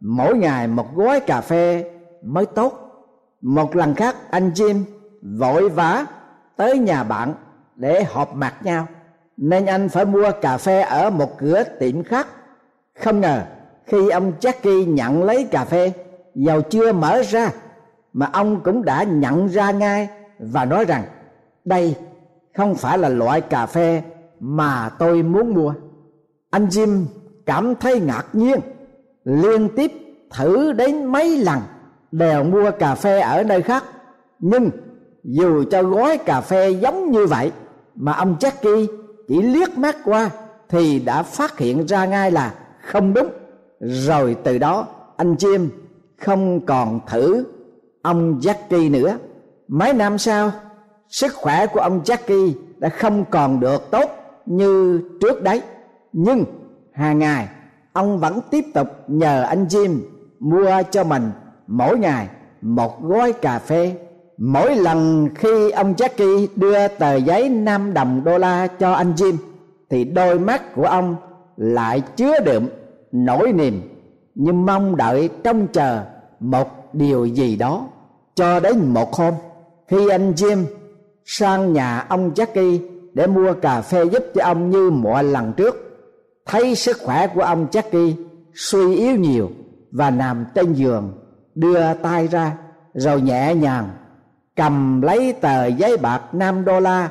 mỗi 0.00 0.36
ngày 0.36 0.66
một 0.66 0.86
gói 0.94 1.20
cà 1.20 1.40
phê 1.40 1.90
mới 2.24 2.46
tốt. 2.46 2.78
Một 3.40 3.76
lần 3.76 3.94
khác, 3.94 4.16
anh 4.30 4.50
Jim 4.50 4.82
vội 5.38 5.68
vã 5.68 6.06
tới 6.56 6.78
nhà 6.78 7.04
bạn 7.04 7.34
để 7.76 8.04
họp 8.04 8.34
mặt 8.34 8.54
nhau. 8.62 8.86
Nên 9.36 9.66
anh 9.66 9.88
phải 9.88 10.04
mua 10.04 10.30
cà 10.40 10.56
phê 10.56 10.80
ở 10.80 11.10
một 11.10 11.38
cửa 11.38 11.62
tiệm 11.80 12.04
khác. 12.04 12.26
Không 12.98 13.20
ngờ 13.20 13.42
khi 13.86 14.08
ông 14.10 14.32
Jackie 14.40 14.94
nhận 14.94 15.24
lấy 15.24 15.44
cà 15.44 15.64
phê, 15.64 15.92
dầu 16.34 16.62
chưa 16.62 16.92
mở 16.92 17.22
ra, 17.22 17.50
mà 18.12 18.28
ông 18.32 18.60
cũng 18.60 18.84
đã 18.84 19.02
nhận 19.02 19.46
ra 19.46 19.70
ngay 19.70 20.08
và 20.38 20.64
nói 20.64 20.84
rằng, 20.84 21.04
đây 21.64 21.96
không 22.56 22.74
phải 22.74 22.98
là 22.98 23.08
loại 23.08 23.40
cà 23.40 23.66
phê 23.66 24.02
mà 24.40 24.90
tôi 24.98 25.22
muốn 25.22 25.54
mua. 25.54 25.74
Anh 26.50 26.66
Jim 26.66 27.04
cảm 27.46 27.74
thấy 27.74 28.00
ngạc 28.00 28.26
nhiên, 28.32 28.60
liên 29.24 29.68
tiếp 29.76 29.92
thử 30.30 30.72
đến 30.72 31.04
mấy 31.04 31.36
lần 31.36 31.58
đều 32.12 32.44
mua 32.44 32.70
cà 32.70 32.94
phê 32.94 33.20
ở 33.20 33.42
nơi 33.42 33.62
khác, 33.62 33.84
nhưng 34.38 34.70
dù 35.24 35.64
cho 35.70 35.82
gói 35.82 36.18
cà 36.18 36.40
phê 36.40 36.70
giống 36.70 37.10
như 37.10 37.26
vậy, 37.26 37.52
mà 37.94 38.12
ông 38.12 38.36
Jackie 38.40 38.86
chỉ 39.28 39.42
liếc 39.42 39.78
mắt 39.78 39.96
qua 40.04 40.30
thì 40.68 40.98
đã 40.98 41.22
phát 41.22 41.58
hiện 41.58 41.86
ra 41.86 42.06
ngay 42.06 42.30
là 42.30 42.54
không 42.82 43.14
đúng. 43.14 43.28
Rồi 43.80 44.36
từ 44.44 44.58
đó, 44.58 44.86
anh 45.16 45.34
Jim 45.34 45.68
không 46.20 46.66
còn 46.66 47.00
thử 47.08 47.44
ông 48.02 48.40
Jackie 48.40 48.90
nữa. 48.90 49.18
Mấy 49.68 49.92
năm 49.92 50.18
sau, 50.18 50.50
sức 51.08 51.34
khỏe 51.34 51.66
của 51.66 51.80
ông 51.80 52.02
Jackie 52.04 52.52
đã 52.78 52.88
không 52.88 53.24
còn 53.30 53.60
được 53.60 53.90
tốt 53.90 54.10
như 54.46 55.02
trước 55.20 55.42
đấy. 55.42 55.62
Nhưng 56.12 56.44
hàng 56.92 57.18
ngày, 57.18 57.48
ông 57.92 58.18
vẫn 58.18 58.38
tiếp 58.50 58.64
tục 58.74 58.88
nhờ 59.06 59.42
anh 59.42 59.66
Jim 59.66 59.98
mua 60.40 60.82
cho 60.90 61.04
mình 61.04 61.30
mỗi 61.66 61.98
ngày 61.98 62.28
một 62.60 63.02
gói 63.02 63.32
cà 63.32 63.58
phê 63.58 63.96
mỗi 64.44 64.76
lần 64.76 65.28
khi 65.34 65.70
ông 65.70 65.94
Jackie 65.94 66.46
đưa 66.56 66.88
tờ 66.88 67.16
giấy 67.16 67.48
5 67.48 67.94
đồng 67.94 68.24
đô 68.24 68.38
la 68.38 68.66
cho 68.66 68.92
anh 68.92 69.12
Jim, 69.14 69.36
thì 69.90 70.04
đôi 70.04 70.38
mắt 70.38 70.74
của 70.74 70.84
ông 70.84 71.16
lại 71.56 72.02
chứa 72.16 72.40
đựng 72.40 72.68
nỗi 73.12 73.52
niềm 73.52 73.82
như 74.34 74.52
mong 74.52 74.96
đợi 74.96 75.28
trông 75.44 75.66
chờ 75.72 76.02
một 76.40 76.94
điều 76.94 77.24
gì 77.24 77.56
đó. 77.56 77.86
Cho 78.34 78.60
đến 78.60 78.78
một 78.94 79.14
hôm, 79.14 79.34
khi 79.88 80.08
anh 80.08 80.32
Jim 80.32 80.64
sang 81.24 81.72
nhà 81.72 82.06
ông 82.08 82.32
Jackie 82.34 82.78
để 83.14 83.26
mua 83.26 83.52
cà 83.52 83.80
phê 83.80 84.04
giúp 84.04 84.24
cho 84.34 84.44
ông 84.44 84.70
như 84.70 84.90
mọi 84.90 85.24
lần 85.24 85.52
trước, 85.52 85.76
thấy 86.46 86.74
sức 86.74 86.96
khỏe 87.04 87.26
của 87.26 87.42
ông 87.42 87.66
Jackie 87.72 88.12
suy 88.54 88.96
yếu 88.96 89.16
nhiều 89.16 89.50
và 89.92 90.10
nằm 90.10 90.44
trên 90.54 90.72
giường, 90.72 91.12
đưa 91.54 91.94
tay 91.94 92.26
ra 92.26 92.56
rồi 92.94 93.20
nhẹ 93.20 93.54
nhàng 93.54 93.88
cầm 94.56 95.02
lấy 95.02 95.32
tờ 95.32 95.66
giấy 95.66 95.96
bạc 95.96 96.34
5 96.34 96.64
đô 96.64 96.80
la 96.80 97.10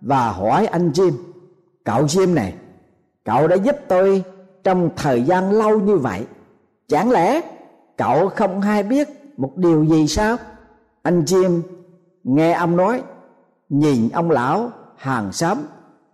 và 0.00 0.28
hỏi 0.28 0.66
anh 0.66 0.90
Jim, 0.90 1.12
cậu 1.84 2.04
Jim 2.04 2.34
này, 2.34 2.54
cậu 3.24 3.48
đã 3.48 3.56
giúp 3.56 3.76
tôi 3.88 4.24
trong 4.64 4.90
thời 4.96 5.22
gian 5.22 5.50
lâu 5.50 5.80
như 5.80 5.96
vậy, 5.96 6.26
chẳng 6.88 7.10
lẽ 7.10 7.40
cậu 7.96 8.28
không 8.28 8.60
hay 8.60 8.82
biết 8.82 9.08
một 9.36 9.56
điều 9.56 9.84
gì 9.84 10.06
sao? 10.06 10.36
Anh 11.02 11.24
Jim 11.24 11.60
nghe 12.24 12.52
ông 12.52 12.76
nói, 12.76 13.02
nhìn 13.68 14.08
ông 14.12 14.30
lão 14.30 14.70
hàng 14.96 15.32
xóm 15.32 15.58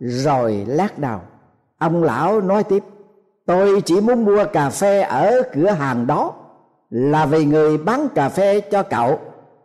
rồi 0.00 0.64
lát 0.68 0.98
đầu. 0.98 1.20
Ông 1.78 2.02
lão 2.02 2.40
nói 2.40 2.64
tiếp, 2.64 2.84
tôi 3.46 3.80
chỉ 3.80 4.00
muốn 4.00 4.24
mua 4.24 4.44
cà 4.52 4.70
phê 4.70 5.00
ở 5.00 5.42
cửa 5.54 5.70
hàng 5.70 6.06
đó, 6.06 6.32
là 6.90 7.26
vì 7.26 7.44
người 7.44 7.78
bán 7.78 8.08
cà 8.14 8.28
phê 8.28 8.60
cho 8.60 8.82
cậu 8.82 9.18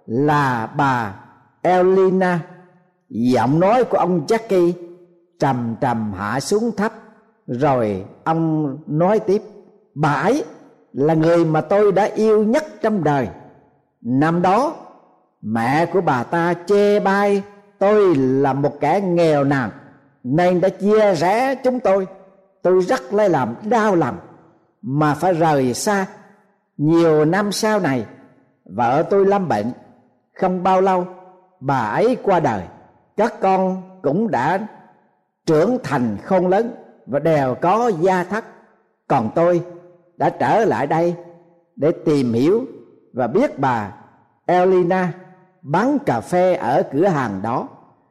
là 0.07 0.67
bà 0.77 1.15
Elina. 1.61 2.39
Giọng 3.09 3.59
nói 3.59 3.83
của 3.83 3.97
ông 3.97 4.25
Jackie 4.27 4.71
trầm 5.39 5.75
trầm 5.81 6.13
hạ 6.13 6.39
xuống 6.39 6.71
thấp, 6.77 6.93
rồi 7.47 8.05
ông 8.23 8.77
nói 8.87 9.19
tiếp, 9.19 9.41
bà 9.95 10.13
ấy 10.13 10.43
là 10.93 11.13
người 11.13 11.45
mà 11.45 11.61
tôi 11.61 11.91
đã 11.91 12.03
yêu 12.03 12.43
nhất 12.43 12.65
trong 12.81 13.03
đời. 13.03 13.27
Năm 14.01 14.41
đó, 14.41 14.75
mẹ 15.41 15.85
của 15.85 16.01
bà 16.01 16.23
ta 16.23 16.53
chê 16.65 16.99
bai 16.99 17.43
tôi 17.79 18.15
là 18.15 18.53
một 18.53 18.79
kẻ 18.79 19.01
nghèo 19.01 19.43
nàn, 19.43 19.69
nên 20.23 20.61
đã 20.61 20.69
chia 20.69 21.15
rẽ 21.15 21.55
chúng 21.55 21.79
tôi. 21.79 22.07
Tôi 22.61 22.81
rất 22.81 23.13
lấy 23.13 23.29
làm 23.29 23.55
đau 23.63 23.95
lòng 23.95 24.17
mà 24.81 25.13
phải 25.13 25.33
rời 25.33 25.73
xa 25.73 26.05
nhiều 26.77 27.25
năm 27.25 27.51
sau 27.51 27.79
này. 27.79 28.05
Vợ 28.65 29.03
tôi 29.09 29.25
lâm 29.25 29.47
bệnh 29.47 29.71
không 30.39 30.63
bao 30.63 30.81
lâu, 30.81 31.05
bà 31.59 31.79
ấy 31.79 32.17
qua 32.23 32.39
đời. 32.39 32.63
Các 33.17 33.33
con 33.41 33.81
cũng 34.01 34.31
đã 34.31 34.67
trưởng 35.45 35.77
thành 35.83 36.17
khôn 36.23 36.47
lớn 36.47 36.71
và 37.05 37.19
đều 37.19 37.55
có 37.61 37.91
gia 38.01 38.23
thất. 38.23 38.45
Còn 39.07 39.29
tôi 39.35 39.61
đã 40.17 40.29
trở 40.29 40.65
lại 40.65 40.87
đây 40.87 41.15
để 41.75 41.91
tìm 42.05 42.33
hiểu 42.33 42.65
và 43.13 43.27
biết 43.27 43.59
bà 43.59 43.93
Elina 44.45 45.13
bán 45.61 45.97
cà 46.05 46.21
phê 46.21 46.55
ở 46.55 46.83
cửa 46.93 47.07
hàng 47.07 47.41
đó. 47.41 47.67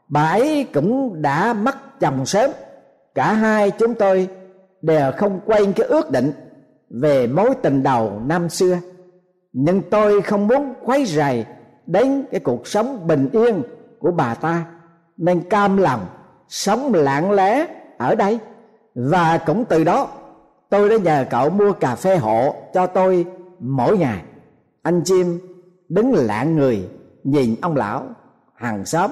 Bà 0.08 0.28
ấy 0.28 0.66
cũng 0.74 1.22
đã 1.22 1.52
mất 1.52 2.00
chồng 2.00 2.26
sớm. 2.26 2.50
Cả 3.14 3.32
hai 3.32 3.70
chúng 3.70 3.94
tôi 3.94 4.28
đều 4.82 5.12
không 5.16 5.40
quên 5.46 5.72
cái 5.72 5.86
ước 5.86 6.10
định 6.10 6.32
về 6.90 7.26
mối 7.26 7.50
tình 7.62 7.82
đầu 7.82 8.20
năm 8.26 8.48
xưa. 8.48 8.78
Nhưng 9.52 9.82
tôi 9.90 10.22
không 10.22 10.46
muốn 10.46 10.74
quấy 10.84 11.04
rầy 11.04 11.46
đến 11.86 12.24
cái 12.30 12.40
cuộc 12.40 12.66
sống 12.66 13.06
bình 13.06 13.28
yên 13.32 13.62
của 13.98 14.10
bà 14.10 14.34
ta, 14.34 14.64
nên 15.16 15.40
cam 15.40 15.76
lòng 15.76 16.06
sống 16.48 16.94
lặng 16.94 17.30
lẽ 17.30 17.66
ở 17.98 18.14
đây. 18.14 18.38
Và 18.94 19.38
cũng 19.38 19.64
từ 19.64 19.84
đó, 19.84 20.08
tôi 20.68 20.88
đã 20.88 20.96
nhờ 20.96 21.24
cậu 21.30 21.50
mua 21.50 21.72
cà 21.72 21.94
phê 21.94 22.16
hộ 22.16 22.54
cho 22.74 22.86
tôi 22.86 23.26
mỗi 23.58 23.98
ngày. 23.98 24.22
Anh 24.82 25.02
chim 25.04 25.38
đứng 25.88 26.14
lạng 26.14 26.56
người 26.56 26.88
nhìn 27.24 27.56
ông 27.62 27.76
lão 27.76 28.02
hàng 28.54 28.84
xóm, 28.84 29.10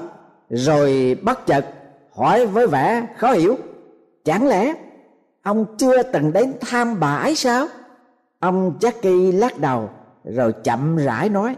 rồi 0.50 1.16
bất 1.22 1.46
chợt 1.46 1.66
hỏi 2.12 2.46
với 2.46 2.66
vẻ 2.66 3.06
khó 3.16 3.32
hiểu, 3.32 3.56
chẳng 4.24 4.46
lẽ 4.46 4.74
ông 5.42 5.76
chưa 5.78 6.02
từng 6.02 6.32
đến 6.32 6.52
thăm 6.60 7.00
bà 7.00 7.16
ấy 7.16 7.34
sao? 7.34 7.66
Ông 8.40 8.78
Jackie 8.80 9.38
lắc 9.38 9.58
đầu, 9.58 9.90
rồi 10.24 10.52
chậm 10.64 10.96
rãi 10.96 11.28
nói 11.28 11.56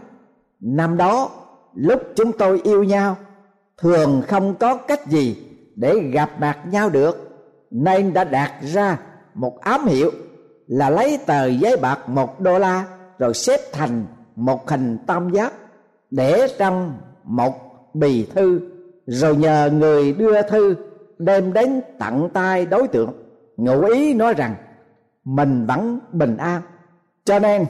năm 0.59 0.97
đó, 0.97 1.29
lúc 1.75 2.01
chúng 2.15 2.31
tôi 2.31 2.61
yêu 2.63 2.83
nhau, 2.83 3.17
thường 3.77 4.21
không 4.27 4.55
có 4.55 4.77
cách 4.77 5.07
gì 5.07 5.43
để 5.75 5.99
gặp 5.99 6.29
mặt 6.39 6.57
nhau 6.71 6.89
được, 6.89 7.29
nên 7.71 8.13
đã 8.13 8.23
đặt 8.23 8.53
ra 8.61 8.97
một 9.33 9.59
ám 9.61 9.85
hiệu 9.85 10.11
là 10.67 10.89
lấy 10.89 11.19
tờ 11.25 11.45
giấy 11.45 11.77
bạc 11.77 12.09
một 12.09 12.39
đô 12.39 12.59
la 12.59 12.85
rồi 13.19 13.33
xếp 13.33 13.59
thành 13.73 14.05
một 14.35 14.69
hình 14.69 14.97
tam 15.07 15.29
giác 15.33 15.53
để 16.11 16.47
trong 16.57 16.97
một 17.23 17.53
bì 17.93 18.25
thư, 18.25 18.59
rồi 19.05 19.35
nhờ 19.35 19.69
người 19.73 20.13
đưa 20.13 20.41
thư 20.41 20.75
đem 21.17 21.53
đến 21.53 21.81
tận 21.99 22.29
tay 22.33 22.65
đối 22.65 22.87
tượng, 22.87 23.13
ngụ 23.57 23.81
ý 23.81 24.13
nói 24.13 24.33
rằng 24.33 24.55
mình 25.23 25.65
vẫn 25.65 25.99
bình 26.11 26.37
an. 26.37 26.61
Cho 27.25 27.39
nên 27.39 27.65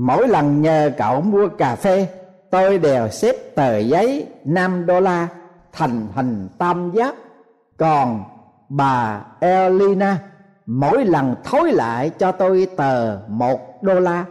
mỗi 0.00 0.28
lần 0.28 0.62
nhờ 0.62 0.90
cậu 0.98 1.20
mua 1.20 1.48
cà 1.48 1.76
phê, 1.76 2.08
tôi 2.50 2.78
đều 2.78 3.08
xếp 3.08 3.34
tờ 3.54 3.78
giấy 3.78 4.26
5 4.44 4.86
đô 4.86 5.00
la 5.00 5.28
thành 5.72 6.06
hình 6.14 6.48
tam 6.58 6.90
giác. 6.94 7.14
Còn 7.76 8.24
bà 8.68 9.24
Elina, 9.40 10.18
mỗi 10.66 11.04
lần 11.04 11.34
thối 11.44 11.72
lại 11.72 12.10
cho 12.18 12.32
tôi 12.32 12.68
tờ 12.76 13.18
một 13.28 13.82
đô 13.82 14.00
la, 14.00 14.24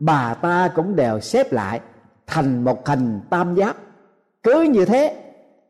bà 0.00 0.34
ta 0.34 0.70
cũng 0.74 0.96
đều 0.96 1.20
xếp 1.20 1.52
lại 1.52 1.80
thành 2.26 2.64
một 2.64 2.88
hình 2.88 3.20
tam 3.30 3.54
giác. 3.54 3.76
Cứ 4.42 4.60
như 4.60 4.84
thế, 4.84 5.16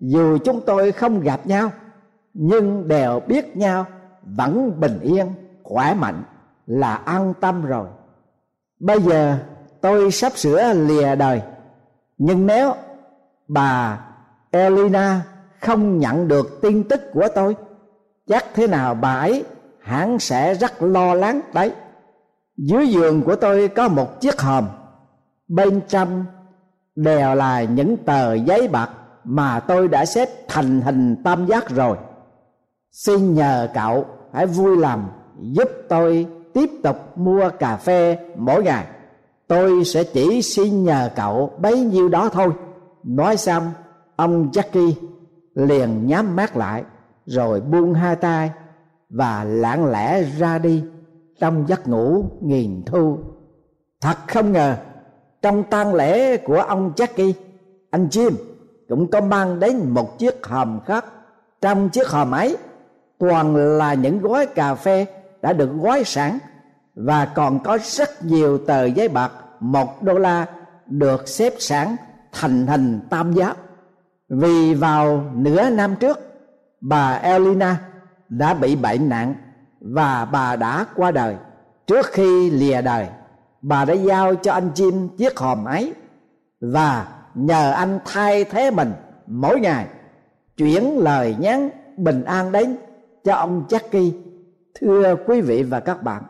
dù 0.01 0.38
chúng 0.38 0.61
tôi 0.67 0.93
không 0.93 1.21
gặp 1.21 1.47
nhau, 1.47 1.71
nhưng 2.35 2.88
đều 2.88 3.21
biết 3.27 3.57
nhau, 3.57 3.87
vẫn 4.23 4.81
bình 4.81 5.01
yên, 5.01 5.27
khỏe 5.62 5.95
mạnh, 5.95 6.23
là 6.67 6.95
an 6.95 7.35
tâm 7.41 7.65
rồi 7.65 7.87
bây 8.83 9.03
giờ 9.03 9.37
tôi 9.81 10.11
sắp 10.11 10.33
sửa 10.37 10.73
lìa 10.73 11.14
đời. 11.14 11.42
Nhưng 12.18 12.47
nếu 12.47 12.75
bà 13.49 14.01
elina 14.51 15.21
không 15.61 15.99
nhận 15.99 16.29
được 16.29 16.59
tin 16.62 16.88
tức 16.88 17.01
của 17.12 17.29
tôi, 17.35 17.57
chắc 18.27 18.45
thế 18.55 18.66
nào 18.66 18.95
bà 18.95 19.14
ấy 19.14 19.45
hẳn 19.81 20.18
sẽ 20.18 20.55
rất 20.55 20.83
lo 20.83 21.14
lắng 21.14 21.40
đấy. 21.55 21.73
Dưới 22.57 22.88
giường 22.88 23.23
của 23.23 23.37
tôi 23.37 23.68
có 23.68 23.88
một 23.88 24.21
chiếc 24.21 24.40
hòm. 24.40 24.68
Bên 25.49 25.81
trong 25.88 26.25
đều 26.97 27.35
là 27.35 27.62
những 27.62 27.97
tờ 27.97 28.35
giấy 28.35 28.68
bạc 28.68 28.90
mà 29.25 29.61
tôi 29.61 29.88
đã 29.88 30.05
xếp 30.05 30.29
thành 30.49 30.81
hình 30.81 31.16
tam 31.25 31.47
giác 31.47 31.68
rồi. 31.68 31.97
Xin 32.92 33.35
nhờ 33.35 33.68
cậu 33.75 34.07
hãy 34.33 34.47
vui 34.47 34.77
lòng 34.77 35.09
giúp 35.40 35.68
tôi 35.88 36.27
tiếp 36.55 36.71
tục 36.83 37.19
mua 37.19 37.51
cà 37.59 37.77
phê 37.77 38.19
mỗi 38.37 38.62
ngày. 38.62 38.87
Tôi 39.47 39.85
sẽ 39.85 40.05
chỉ 40.05 40.43
xin 40.43 40.85
nhờ 40.85 41.11
cậu 41.17 41.51
bấy 41.59 41.81
nhiêu 41.81 42.09
đó 42.09 42.29
thôi. 42.33 42.49
Nói 43.03 43.37
xong, 43.37 43.71
ông 44.17 44.51
Jackie 44.51 44.93
liền 45.55 46.07
nhắm 46.07 46.37
mắt 46.37 46.57
lại, 46.57 46.85
rồi 47.27 47.61
buông 47.61 47.95
hai 47.95 48.17
tay 48.17 48.51
và 49.11 49.45
lặng 49.45 49.87
lẽ 49.87 50.23
ra 50.23 50.59
đi 50.59 50.85
trong 51.38 51.65
giấc 51.69 51.88
ngủ 51.88 52.25
nghìn 52.41 52.83
thu. 52.87 53.19
Thật 54.01 54.17
không 54.29 54.53
ngờ, 54.53 54.77
trong 55.43 55.65
tang 55.65 55.95
lễ 55.95 56.37
của 56.37 56.61
ông 56.61 56.93
Jackie, 56.97 57.33
anh 57.91 58.07
Jim 58.07 58.31
cũng 58.88 59.11
có 59.11 59.21
mang 59.21 59.61
đến 59.61 59.88
một 59.88 60.19
chiếc 60.19 60.47
hòm 60.47 60.81
khác. 60.87 61.05
Trong 61.61 61.88
chiếc 61.88 62.09
hòm 62.09 62.31
ấy, 62.31 62.57
toàn 63.19 63.57
là 63.57 63.95
những 63.95 64.19
gói 64.19 64.47
cà 64.47 64.75
phê 64.75 65.07
đã 65.42 65.52
được 65.52 65.70
gói 65.81 66.05
sẵn 66.05 66.38
và 66.94 67.26
còn 67.26 67.61
có 67.61 67.78
rất 67.83 68.24
nhiều 68.24 68.59
tờ 68.59 68.85
giấy 68.85 69.09
bạc 69.09 69.33
một 69.61 70.02
đô 70.02 70.18
la 70.18 70.46
được 70.87 71.28
xếp 71.28 71.52
sẵn 71.59 71.96
thành 72.33 72.66
hình 72.66 73.00
tam 73.11 73.33
giác. 73.33 73.57
Vì 74.28 74.74
vào 74.74 75.24
nửa 75.35 75.70
năm 75.70 75.96
trước, 75.96 76.18
bà 76.81 77.12
Elina 77.12 77.78
đã 78.28 78.55
bị 78.55 78.76
bệnh 78.76 79.09
nặng 79.09 79.35
và 79.81 80.24
bà 80.24 80.57
đã 80.57 80.87
qua 80.96 81.11
đời. 81.11 81.37
Trước 81.87 82.07
khi 82.07 82.50
lìa 82.50 82.83
đời, 82.83 83.07
bà 83.62 83.85
đã 83.85 83.94
giao 83.94 84.35
cho 84.35 84.52
anh 84.52 84.70
chim 84.74 85.09
chiếc 85.18 85.38
hòm 85.38 85.64
ấy 85.64 85.94
và 86.61 87.07
nhờ 87.35 87.72
anh 87.72 87.98
thay 88.05 88.44
thế 88.44 88.70
mình 88.70 88.92
mỗi 89.26 89.61
ngày, 89.61 89.87
chuyển 90.57 90.98
lời 90.98 91.37
nhắn 91.38 91.70
bình 91.96 92.24
an 92.24 92.52
đến 92.52 92.76
cho 93.24 93.35
ông 93.35 93.64
Jackie 93.68 94.12
thưa 94.74 95.16
quý 95.26 95.40
vị 95.40 95.62
và 95.62 95.80
các 95.80 96.02
bạn, 96.02 96.22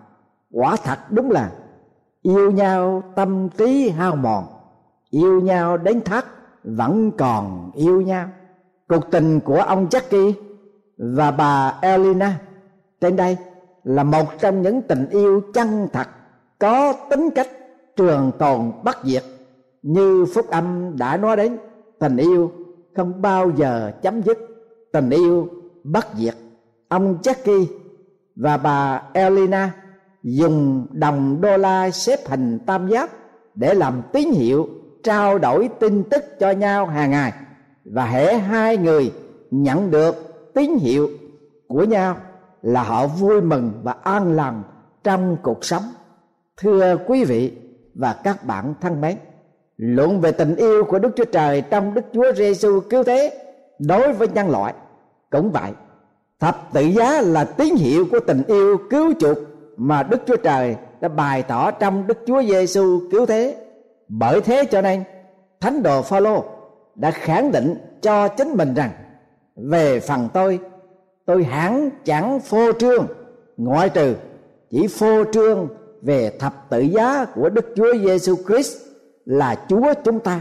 quả 0.51 0.77
thật 0.85 0.99
đúng 1.11 1.31
là 1.31 1.53
yêu 2.23 2.51
nhau 2.51 3.03
tâm 3.17 3.49
trí 3.49 3.89
hao 3.89 4.17
mòn, 4.17 4.45
yêu 5.11 5.41
nhau 5.41 5.77
đến 5.77 6.01
thắt 6.01 6.25
vẫn 6.65 7.11
còn 7.11 7.71
yêu 7.75 8.01
nhau. 8.01 8.29
Cuộc 8.89 9.11
tình 9.11 9.41
của 9.41 9.57
ông 9.57 9.87
Jackie 9.87 10.33
và 10.99 11.31
bà 11.31 11.79
Elena 11.81 12.39
trên 13.01 13.17
đây 13.17 13.37
là 13.85 14.05
một 14.05 14.27
trong 14.41 14.63
những 14.63 14.83
tình 14.83 15.07
yêu 15.11 15.41
chân 15.55 15.89
thật 15.93 16.09
có 16.59 16.95
tính 17.11 17.31
cách 17.35 17.49
trường 17.97 18.33
tồn 18.39 18.73
bất 18.85 18.97
diệt. 19.05 19.23
Như 19.83 20.27
phúc 20.35 20.47
âm 20.51 20.97
đã 20.99 21.17
nói 21.17 21.37
đến, 21.37 21.57
tình 21.99 22.17
yêu 22.17 22.53
không 22.97 23.23
bao 23.23 23.51
giờ 23.57 23.93
chấm 24.03 24.23
dứt, 24.23 24.39
tình 24.93 25.11
yêu 25.11 25.49
bất 25.85 26.07
diệt. 26.15 26.35
Ông 26.89 27.19
Jackie 27.23 27.67
và 28.37 28.57
bà 28.57 29.03
Elena 29.13 29.71
dùng 30.23 30.87
đồng 30.91 31.41
đô 31.41 31.57
la 31.57 31.91
xếp 31.91 32.19
hình 32.27 32.59
tam 32.67 32.89
giác 32.89 33.11
để 33.55 33.75
làm 33.75 34.03
tín 34.13 34.31
hiệu 34.31 34.69
trao 35.03 35.39
đổi 35.39 35.69
tin 35.81 36.05
tức 36.05 36.25
cho 36.41 36.51
nhau 36.51 36.87
hàng 36.87 37.11
ngày. 37.11 37.33
Và 37.85 38.05
hễ 38.05 38.35
hai 38.35 38.77
người 38.77 39.13
nhận 39.51 39.91
được 39.91 40.15
tín 40.55 40.79
hiệu 40.79 41.11
của 41.69 41.85
nhau 41.85 42.17
là 42.63 42.83
họ 42.83 43.07
vui 43.07 43.41
mừng 43.41 43.73
và 43.83 43.95
an 44.03 44.37
lòng 44.37 44.63
trong 45.05 45.37
cuộc 45.43 45.65
sống. 45.65 45.83
Thưa 46.57 46.97
quý 47.07 47.25
vị 47.25 47.53
và 47.95 48.13
các 48.25 48.47
bạn 48.47 48.75
thân 48.81 49.01
mến, 49.01 49.17
luận 49.77 50.21
về 50.21 50.33
tình 50.33 50.57
yêu 50.57 50.85
của 50.85 50.99
đức 50.99 51.11
chúa 51.17 51.25
trời 51.25 51.63
trong 51.71 51.95
đức 51.95 52.05
chúa 52.13 52.33
giêsu 52.33 52.81
cứu 52.81 53.05
thế 53.05 53.39
đối 53.79 54.13
với 54.13 54.29
nhân 54.29 54.51
loại 54.51 54.75
cũng 55.31 55.51
vậy 55.51 55.73
thập 56.43 56.73
tự 56.73 56.81
giá 56.81 57.21
là 57.21 57.45
tín 57.45 57.75
hiệu 57.77 58.07
của 58.11 58.21
tình 58.21 58.43
yêu 58.47 58.79
cứu 58.91 59.13
chuộc 59.21 59.39
mà 59.77 60.03
đức 60.03 60.23
chúa 60.27 60.37
trời 60.37 60.77
đã 61.01 61.09
bày 61.09 61.43
tỏ 61.43 61.71
trong 61.71 62.07
đức 62.07 62.19
chúa 62.27 62.43
giêsu 62.43 63.01
cứu 63.11 63.27
thế 63.27 63.57
bởi 64.09 64.41
thế 64.41 64.65
cho 64.71 64.83
nên, 64.83 65.03
thánh 65.61 65.83
đồ 65.83 66.03
phaolô 66.03 66.45
đã 66.95 67.11
khẳng 67.11 67.53
định 67.53 67.75
cho 68.01 68.29
chính 68.29 68.57
mình 68.57 68.75
rằng, 68.75 68.91
về 69.57 70.01
phần 70.01 70.29
tôi 70.35 70.59
tôi 71.27 71.45
hẳn 71.45 71.91
chẳng 72.05 72.41
phô 72.41 72.73
trương, 72.73 73.07
ngoại 73.57 73.89
trừ 73.89 74.15
chỉ 74.71 74.87
phô 74.87 75.25
trương 75.33 75.69
về 76.03 76.33
thập 76.39 76.67
tự 76.71 76.81
giá 76.81 77.25
của 77.25 77.49
Đức 77.49 77.67
Chúa 77.77 77.99
Giêsu 77.99 78.37
Christ 78.47 78.77
là 79.25 79.65
Chúa 79.69 79.95
chúng 80.05 80.21
ta. 80.21 80.41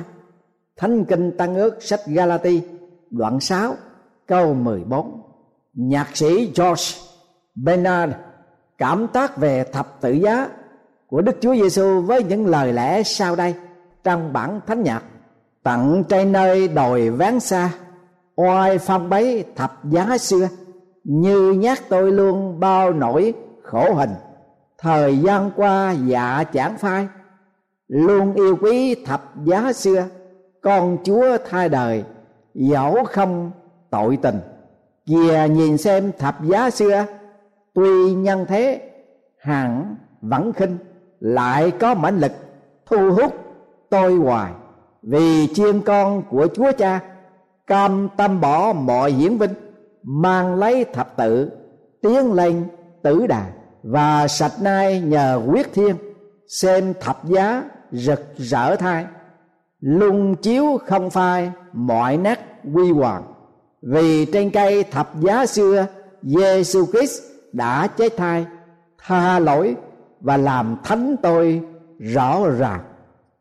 Thánh 0.78 1.06
kinh 1.06 1.38
Tăng 1.38 1.56
ước 1.56 1.84
sách 1.84 2.00
Galati 2.08 2.62
đoạn 3.10 3.40
6 3.40 3.76
câu 4.28 4.54
14. 4.54 5.21
Nhạc 5.74 6.18
sĩ 6.18 6.52
George 6.56 6.84
Bernard 7.56 8.14
cảm 8.78 9.08
tác 9.08 9.38
về 9.38 9.64
thập 9.64 10.02
tự 10.02 10.12
giá 10.12 10.50
của 11.08 11.22
Đức 11.22 11.38
Chúa 11.42 11.56
Giêsu 11.56 12.02
với 12.02 12.24
những 12.24 12.46
lời 12.46 12.74
lẽ 12.74 13.04
sau 13.04 13.36
đây 13.36 13.56
trong 14.04 14.34
bản 14.34 14.60
thánh 14.68 14.84
nhạc. 14.84 15.04
Tận 15.64 16.04
trên 16.10 16.32
nơi 16.32 16.68
đồi 16.68 17.10
ván 17.10 17.40
xa, 17.40 17.70
oai 18.36 18.78
phong 18.78 19.10
bấy 19.10 19.46
thập 19.56 19.86
giá 19.86 20.18
xưa, 20.18 20.48
như 21.04 21.52
nhắc 21.52 21.82
tôi 21.90 22.12
luôn 22.12 22.60
bao 22.60 22.94
nỗi 22.94 23.34
khổ 23.64 23.94
hình. 23.94 24.12
Thời 24.78 25.18
gian 25.18 25.52
qua 25.56 25.92
dạ 25.92 26.44
chẳng 26.44 26.78
phai, 26.78 27.08
luôn 27.88 28.34
yêu 28.34 28.58
quý 28.62 28.96
thập 29.06 29.36
giá 29.44 29.74
xưa. 29.74 30.06
Con 30.62 30.98
chúa 31.04 31.38
thay 31.50 31.70
đời, 31.70 32.04
dẫu 32.54 33.04
không 33.04 33.52
tội 33.90 34.18
tình 34.22 34.40
kìa, 35.06 35.48
nhìn 35.52 35.78
xem 35.78 36.12
thập 36.20 36.44
giá 36.44 36.70
xưa, 36.70 37.06
tuy 37.74 38.14
nhân 38.14 38.46
thế, 38.48 38.90
hẳn 39.40 39.96
vẫn 40.22 40.54
khinh, 40.54 40.78
lại 41.20 41.72
có 41.72 41.94
mãnh 41.94 42.20
lực, 42.20 42.32
thu 42.86 43.12
hút 43.12 43.34
tôi 43.90 44.16
hoài. 44.16 44.52
Vì 45.02 45.48
chiên 45.54 45.82
con 45.82 46.24
của 46.30 46.48
chúa 46.54 46.72
cha, 46.78 47.00
cam 47.68 48.10
tâm 48.18 48.42
bỏ 48.42 48.74
mọi 48.74 49.12
hiển 49.12 49.38
vinh, 49.38 49.54
mang 50.04 50.56
lấy 50.56 50.86
thập 50.94 51.18
tự, 51.18 51.52
tiến 52.02 52.34
lên 52.34 52.66
tử 53.04 53.28
đà. 53.28 53.46
Và 53.84 54.28
sạch 54.28 54.62
nay 54.62 55.02
nhờ 55.02 55.42
quyết 55.52 55.74
thiên, 55.74 55.96
xem 56.48 56.94
thập 57.00 57.26
giá 57.26 57.64
rực 57.92 58.22
rỡ 58.38 58.76
thai 58.76 59.06
lung 59.82 60.36
chiếu 60.36 60.80
không 60.86 61.10
phai 61.10 61.52
mọi 61.74 62.18
nát 62.18 62.40
quy 62.74 62.92
hoàng 62.92 63.24
vì 63.82 64.26
trên 64.26 64.50
cây 64.50 64.84
thập 64.84 65.22
giá 65.22 65.46
xưa 65.46 65.88
Giêsu 66.24 66.86
Christ 66.86 67.22
đã 67.54 67.88
chết 67.88 68.18
thai 68.18 68.46
tha 68.98 69.40
lỗi 69.40 69.76
và 70.20 70.38
làm 70.38 70.78
thánh 70.84 71.16
tôi 71.22 71.62
rõ 72.00 72.50
ràng. 72.50 72.82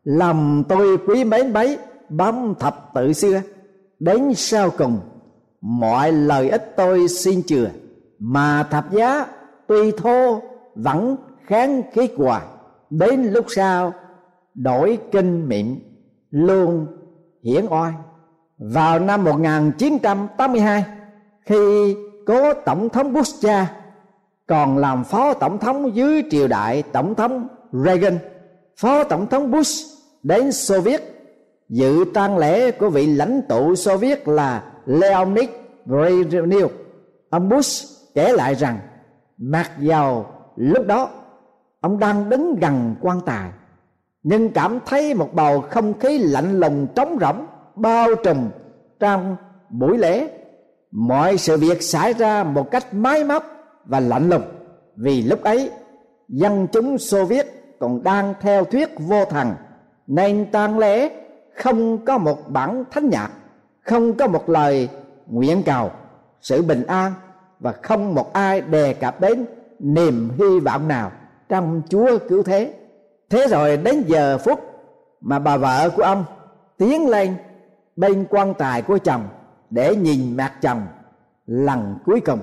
Lòng 0.03 0.63
tôi 0.69 0.97
quý 0.97 1.23
mến 1.23 1.53
bấy 1.53 1.77
bám 2.09 2.53
thập 2.59 2.91
tự 2.93 3.13
xưa. 3.13 3.41
Đến 3.99 4.33
sau 4.33 4.69
cùng, 4.77 4.99
mọi 5.61 6.11
lời 6.11 6.49
ích 6.49 6.73
tôi 6.77 7.07
xin 7.07 7.43
chừa, 7.43 7.69
mà 8.19 8.63
thập 8.63 8.91
giá 8.91 9.25
tuy 9.67 9.91
thô 9.91 10.41
vẫn 10.75 11.15
kháng 11.45 11.81
khí 11.93 12.09
quà. 12.17 12.41
Đến 12.89 13.23
lúc 13.23 13.45
sau, 13.49 13.93
đổi 14.55 14.99
kinh 15.11 15.47
miệng, 15.47 15.79
luôn 16.31 16.87
hiển 17.43 17.65
oai 17.69 17.93
vào 18.61 18.99
năm 18.99 19.23
1982 19.23 20.85
khi 21.45 21.95
cố 22.25 22.53
tổng 22.53 22.89
thống 22.89 23.13
Bush 23.13 23.41
cha 23.41 23.73
còn 24.47 24.77
làm 24.77 25.03
phó 25.03 25.33
tổng 25.33 25.57
thống 25.57 25.95
dưới 25.95 26.23
triều 26.31 26.47
đại 26.47 26.83
tổng 26.91 27.15
thống 27.15 27.47
Reagan, 27.71 28.19
phó 28.77 29.03
tổng 29.03 29.27
thống 29.27 29.51
Bush 29.51 29.87
đến 30.23 30.51
Xô 30.51 30.81
Viết 30.81 31.01
dự 31.69 32.05
tang 32.13 32.37
lễ 32.37 32.71
của 32.71 32.89
vị 32.89 33.07
lãnh 33.07 33.41
tụ 33.49 33.75
Xô 33.75 33.97
Viết 33.97 34.27
là 34.27 34.63
Leonid 34.85 35.49
Brezhnev 35.85 36.67
ông 37.29 37.49
Bush 37.49 37.87
kể 38.15 38.33
lại 38.33 38.55
rằng, 38.55 38.79
mặc 39.37 39.71
dầu 39.79 40.25
lúc 40.55 40.87
đó 40.87 41.09
ông 41.79 41.99
đang 41.99 42.29
đứng 42.29 42.55
gần 42.55 42.95
quan 43.01 43.21
tài, 43.25 43.49
nhưng 44.23 44.49
cảm 44.49 44.79
thấy 44.85 45.13
một 45.13 45.29
bầu 45.33 45.61
không 45.61 45.99
khí 45.99 46.17
lạnh 46.17 46.59
lùng 46.59 46.87
trống 46.95 47.17
rỗng 47.21 47.45
bao 47.81 48.15
trùm 48.23 48.49
trong 48.99 49.35
buổi 49.69 49.97
lễ 49.97 50.29
mọi 50.91 51.37
sự 51.37 51.57
việc 51.57 51.83
xảy 51.83 52.13
ra 52.13 52.43
một 52.43 52.71
cách 52.71 52.93
máy 52.93 53.23
móc 53.23 53.43
và 53.85 53.99
lạnh 53.99 54.29
lùng 54.29 54.43
vì 54.95 55.21
lúc 55.21 55.43
ấy, 55.43 55.71
dân 56.27 56.67
chúng 56.71 56.97
Xô 56.97 57.25
Viết 57.25 57.77
còn 57.79 58.03
đang 58.03 58.33
theo 58.41 58.65
thuyết 58.65 58.89
vô 58.99 59.25
thần, 59.25 59.53
nên 60.07 60.51
tang 60.51 60.79
lễ 60.79 61.09
không 61.55 62.05
có 62.05 62.17
một 62.17 62.49
bản 62.49 62.83
thánh 62.91 63.09
nhạc, 63.09 63.29
không 63.81 64.13
có 64.13 64.27
một 64.27 64.49
lời 64.49 64.89
nguyện 65.27 65.63
cầu, 65.65 65.91
sự 66.41 66.61
bình 66.61 66.85
an 66.85 67.13
và 67.59 67.71
không 67.71 68.15
một 68.15 68.33
ai 68.33 68.61
đề 68.61 68.93
cập 68.93 69.21
đến 69.21 69.45
niềm 69.79 70.31
hy 70.37 70.59
vọng 70.59 70.87
nào 70.87 71.11
trong 71.49 71.81
Chúa 71.89 72.17
cứu 72.29 72.43
thế. 72.43 72.73
Thế 73.29 73.47
rồi 73.49 73.77
đến 73.77 74.03
giờ 74.07 74.37
phút 74.37 74.59
mà 75.21 75.39
bà 75.39 75.57
vợ 75.57 75.89
của 75.95 76.03
ông 76.03 76.25
tiến 76.77 77.09
lên 77.09 77.35
bên 77.95 78.25
quan 78.29 78.53
tài 78.53 78.81
của 78.81 78.97
chồng 78.97 79.27
để 79.69 79.95
nhìn 79.95 80.37
mặt 80.37 80.53
chồng 80.61 80.87
lần 81.45 81.95
cuối 82.05 82.19
cùng. 82.19 82.39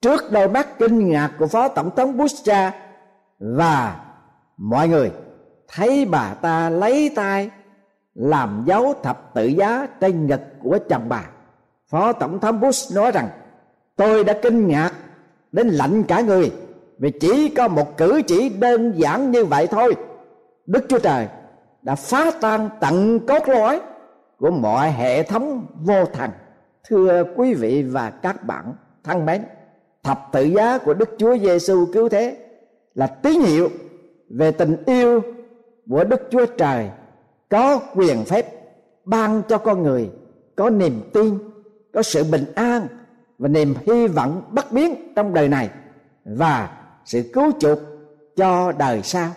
Trước 0.00 0.32
đôi 0.32 0.48
mắt 0.48 0.78
kinh 0.78 1.08
ngạc 1.08 1.30
của 1.38 1.46
phó 1.46 1.68
tổng 1.68 1.90
thống 1.96 2.16
Bush 2.16 2.44
cha 2.44 2.72
và 3.38 4.00
mọi 4.56 4.88
người 4.88 5.12
thấy 5.68 6.04
bà 6.04 6.34
ta 6.34 6.70
lấy 6.70 7.12
tay 7.14 7.50
làm 8.14 8.62
dấu 8.66 8.94
thập 9.02 9.34
tự 9.34 9.44
giá 9.44 9.86
trên 10.00 10.26
ngực 10.26 10.40
của 10.62 10.78
chồng 10.88 11.08
bà. 11.08 11.24
Phó 11.88 12.12
tổng 12.12 12.40
thống 12.40 12.60
Bush 12.60 12.96
nói 12.96 13.10
rằng, 13.10 13.28
tôi 13.96 14.24
đã 14.24 14.38
kinh 14.42 14.68
ngạc 14.68 14.92
đến 15.52 15.68
lạnh 15.68 16.02
cả 16.02 16.20
người 16.20 16.52
vì 16.98 17.10
chỉ 17.20 17.48
có 17.48 17.68
một 17.68 17.96
cử 17.96 18.22
chỉ 18.26 18.48
đơn 18.48 18.92
giản 18.96 19.30
như 19.30 19.44
vậy 19.44 19.66
thôi. 19.66 19.96
Đức 20.66 20.86
chúa 20.88 20.98
trời 20.98 21.28
đã 21.82 21.94
phá 21.94 22.30
tan 22.40 22.68
tận 22.80 23.20
cốt 23.26 23.48
lõi 23.48 23.80
của 24.42 24.50
mọi 24.50 24.92
hệ 24.92 25.22
thống 25.22 25.66
vô 25.74 26.04
thần. 26.12 26.30
Thưa 26.88 27.24
quý 27.36 27.54
vị 27.54 27.82
và 27.82 28.10
các 28.10 28.46
bạn, 28.46 28.74
thân 29.04 29.26
mến, 29.26 29.42
thập 30.02 30.28
tự 30.32 30.42
giá 30.44 30.78
của 30.78 30.94
đức 30.94 31.08
chúa 31.18 31.38
giêsu 31.38 31.86
cứu 31.92 32.08
thế 32.08 32.36
là 32.94 33.06
tín 33.06 33.40
hiệu 33.40 33.68
về 34.30 34.52
tình 34.52 34.76
yêu 34.86 35.20
của 35.90 36.04
đức 36.04 36.20
chúa 36.30 36.46
trời 36.46 36.90
có 37.48 37.80
quyền 37.94 38.24
phép 38.24 38.46
ban 39.04 39.42
cho 39.48 39.58
con 39.58 39.82
người 39.82 40.10
có 40.56 40.70
niềm 40.70 41.10
tin, 41.12 41.38
có 41.94 42.02
sự 42.02 42.24
bình 42.24 42.44
an 42.54 42.86
và 43.38 43.48
niềm 43.48 43.74
hy 43.86 44.06
vọng 44.06 44.42
bất 44.50 44.72
biến 44.72 45.12
trong 45.16 45.34
đời 45.34 45.48
này 45.48 45.70
và 46.24 46.78
sự 47.04 47.30
cứu 47.32 47.52
chuộc 47.60 47.78
cho 48.36 48.72
đời 48.72 49.02
sau, 49.02 49.30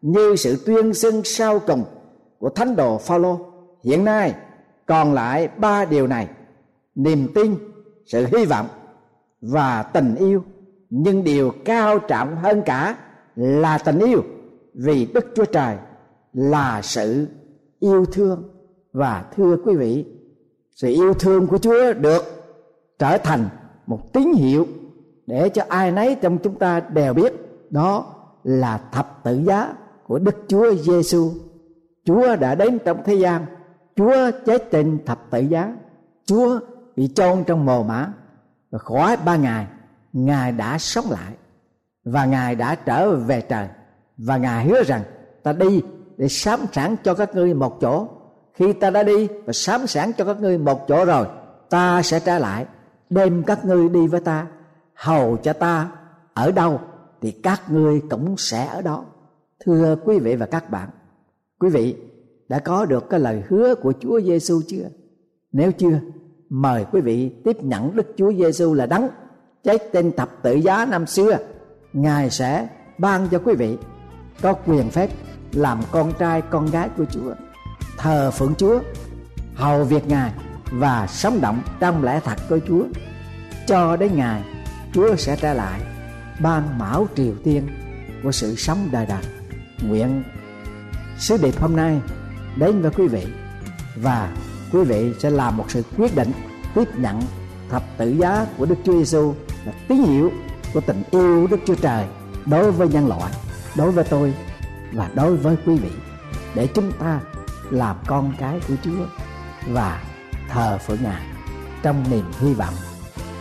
như 0.00 0.36
sự 0.36 0.62
tuyên 0.66 0.94
xưng 0.94 1.24
sau 1.24 1.58
cùng 1.58 1.84
của 2.38 2.48
thánh 2.48 2.76
đồ 2.76 2.98
Phaolô 2.98 3.38
hiện 3.84 4.04
nay 4.04 4.34
còn 4.88 5.12
lại 5.14 5.48
ba 5.56 5.84
điều 5.84 6.06
này 6.06 6.28
niềm 6.94 7.28
tin 7.34 7.54
sự 8.06 8.26
hy 8.26 8.44
vọng 8.44 8.66
và 9.40 9.82
tình 9.82 10.14
yêu 10.14 10.44
nhưng 10.90 11.24
điều 11.24 11.52
cao 11.64 11.98
trọng 11.98 12.36
hơn 12.36 12.62
cả 12.66 12.96
là 13.36 13.78
tình 13.78 13.98
yêu 13.98 14.22
vì 14.74 15.06
đức 15.14 15.26
chúa 15.34 15.44
trời 15.44 15.76
là 16.32 16.82
sự 16.82 17.26
yêu 17.80 18.04
thương 18.04 18.42
và 18.92 19.24
thưa 19.36 19.56
quý 19.64 19.76
vị 19.76 20.04
sự 20.70 20.88
yêu 20.88 21.14
thương 21.14 21.46
của 21.46 21.58
chúa 21.58 21.92
được 21.92 22.22
trở 22.98 23.18
thành 23.18 23.48
một 23.86 24.12
tín 24.12 24.32
hiệu 24.32 24.66
để 25.26 25.48
cho 25.48 25.62
ai 25.68 25.92
nấy 25.92 26.14
trong 26.14 26.38
chúng 26.38 26.58
ta 26.58 26.80
đều 26.80 27.14
biết 27.14 27.32
đó 27.70 28.14
là 28.44 28.80
thập 28.92 29.20
tự 29.24 29.40
giá 29.44 29.74
của 30.06 30.18
Đức 30.18 30.36
Chúa 30.48 30.74
Giêsu. 30.74 31.30
Chúa 32.04 32.36
đã 32.36 32.54
đến 32.54 32.78
trong 32.84 33.02
thế 33.04 33.14
gian, 33.14 33.46
Chúa 33.98 34.30
chết 34.46 34.70
trên 34.70 34.98
thập 35.06 35.30
tự 35.30 35.40
giá, 35.40 35.76
Chúa 36.26 36.60
bị 36.96 37.10
chôn 37.14 37.44
trong 37.44 37.66
mồ 37.66 37.82
mã 37.82 38.12
và 38.70 38.78
khỏi 38.78 39.16
ba 39.16 39.36
ngày 39.36 39.66
Ngài 40.12 40.52
đã 40.52 40.78
sống 40.78 41.04
lại. 41.10 41.32
Và 42.04 42.24
Ngài 42.24 42.54
đã 42.54 42.74
trở 42.74 43.16
về 43.16 43.40
trời. 43.40 43.68
Và 44.18 44.36
Ngài 44.36 44.64
hứa 44.64 44.82
rằng 44.82 45.02
ta 45.42 45.52
đi 45.52 45.82
để 46.16 46.28
sám 46.28 46.60
sẵn 46.72 46.96
cho 47.04 47.14
các 47.14 47.34
ngươi 47.34 47.54
một 47.54 47.80
chỗ. 47.80 48.08
Khi 48.54 48.72
ta 48.72 48.90
đã 48.90 49.02
đi 49.02 49.28
và 49.44 49.52
sám 49.52 49.86
sẵn 49.86 50.12
cho 50.12 50.24
các 50.24 50.40
ngươi 50.40 50.58
một 50.58 50.88
chỗ 50.88 51.04
rồi 51.04 51.26
ta 51.70 52.02
sẽ 52.02 52.20
trả 52.20 52.38
lại 52.38 52.66
đem 53.10 53.42
các 53.42 53.64
ngươi 53.64 53.88
đi 53.88 54.06
với 54.06 54.20
ta. 54.20 54.46
Hầu 54.94 55.36
cho 55.36 55.52
ta 55.52 55.90
ở 56.34 56.52
đâu 56.52 56.80
thì 57.20 57.30
các 57.30 57.62
ngươi 57.70 58.02
cũng 58.10 58.36
sẽ 58.36 58.66
ở 58.66 58.82
đó. 58.82 59.04
Thưa 59.64 59.96
quý 60.04 60.18
vị 60.18 60.36
và 60.36 60.46
các 60.46 60.70
bạn 60.70 60.88
quý 61.58 61.68
vị 61.68 62.07
đã 62.48 62.58
có 62.58 62.84
được 62.84 63.10
cái 63.10 63.20
lời 63.20 63.42
hứa 63.48 63.74
của 63.74 63.92
Chúa 64.00 64.20
Giêsu 64.20 64.60
chưa? 64.68 64.88
Nếu 65.52 65.72
chưa, 65.72 66.00
mời 66.48 66.84
quý 66.92 67.00
vị 67.00 67.32
tiếp 67.44 67.56
nhận 67.62 67.96
Đức 67.96 68.06
Chúa 68.16 68.32
Giêsu 68.32 68.74
là 68.74 68.86
đấng 68.86 69.08
chết 69.64 69.92
trên 69.92 70.12
thập 70.16 70.42
tự 70.42 70.54
giá 70.54 70.86
năm 70.86 71.06
xưa. 71.06 71.38
Ngài 71.92 72.30
sẽ 72.30 72.68
ban 72.98 73.28
cho 73.28 73.38
quý 73.38 73.54
vị 73.54 73.76
có 74.42 74.52
quyền 74.52 74.90
phép 74.90 75.10
làm 75.52 75.80
con 75.90 76.12
trai, 76.18 76.42
con 76.42 76.66
gái 76.66 76.88
của 76.96 77.04
Chúa, 77.10 77.34
thờ 77.98 78.30
phượng 78.30 78.54
Chúa, 78.58 78.80
hầu 79.54 79.84
việc 79.84 80.08
ngài 80.08 80.32
và 80.72 81.06
sống 81.06 81.40
động 81.40 81.60
trong 81.80 82.04
lẽ 82.04 82.20
thật 82.24 82.38
của 82.48 82.58
Chúa. 82.68 82.84
Cho 83.66 83.96
đến 83.96 84.16
ngày 84.16 84.42
Chúa 84.92 85.16
sẽ 85.16 85.36
trả 85.36 85.54
lại, 85.54 85.80
ban 86.42 86.78
mão 86.78 87.06
triều 87.16 87.34
tiên 87.44 87.68
của 88.22 88.32
sự 88.32 88.54
sống 88.54 88.88
đời 88.92 89.06
đời. 89.06 89.22
Nguyện 89.88 90.22
sứ 91.18 91.36
điệp 91.42 91.60
hôm 91.60 91.76
nay 91.76 92.00
đến 92.56 92.82
với 92.82 92.90
quý 92.90 93.08
vị 93.08 93.26
và 93.96 94.32
quý 94.72 94.84
vị 94.84 95.12
sẽ 95.18 95.30
làm 95.30 95.56
một 95.56 95.64
sự 95.68 95.82
quyết 95.96 96.16
định 96.16 96.32
tiếp 96.74 96.88
nhận 96.96 97.22
thập 97.70 97.82
tự 97.98 98.10
giá 98.10 98.46
của 98.58 98.66
Đức 98.66 98.76
Chúa 98.84 98.92
Giêsu 98.92 99.34
là 99.64 99.72
tín 99.88 99.98
hiệu 99.98 100.30
của 100.74 100.80
tình 100.80 101.02
yêu 101.10 101.46
Đức 101.46 101.60
Chúa 101.66 101.74
Trời 101.74 102.06
đối 102.46 102.72
với 102.72 102.88
nhân 102.88 103.08
loại, 103.08 103.32
đối 103.76 103.92
với 103.92 104.04
tôi 104.04 104.34
và 104.92 105.10
đối 105.14 105.36
với 105.36 105.56
quý 105.66 105.78
vị 105.78 105.90
để 106.54 106.66
chúng 106.66 106.92
ta 106.92 107.20
làm 107.70 107.96
con 108.06 108.32
cái 108.38 108.60
của 108.68 108.74
Chúa 108.84 109.06
và 109.66 110.02
thờ 110.48 110.78
phượng 110.86 111.02
Ngài 111.02 111.22
trong 111.82 112.04
niềm 112.10 112.24
hy 112.40 112.54
vọng 112.54 112.74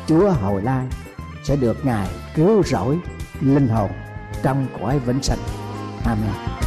Chúa 0.07 0.29
hồi 0.29 0.61
lai 0.61 0.85
sẽ 1.43 1.55
được 1.55 1.85
Ngài 1.85 2.07
cứu 2.35 2.63
rỗi 2.63 2.99
linh 3.41 3.67
hồn 3.67 3.91
trong 4.43 4.67
cõi 4.81 4.99
vĩnh 4.99 5.23
sinh. 5.23 5.39
Amen. 6.05 6.66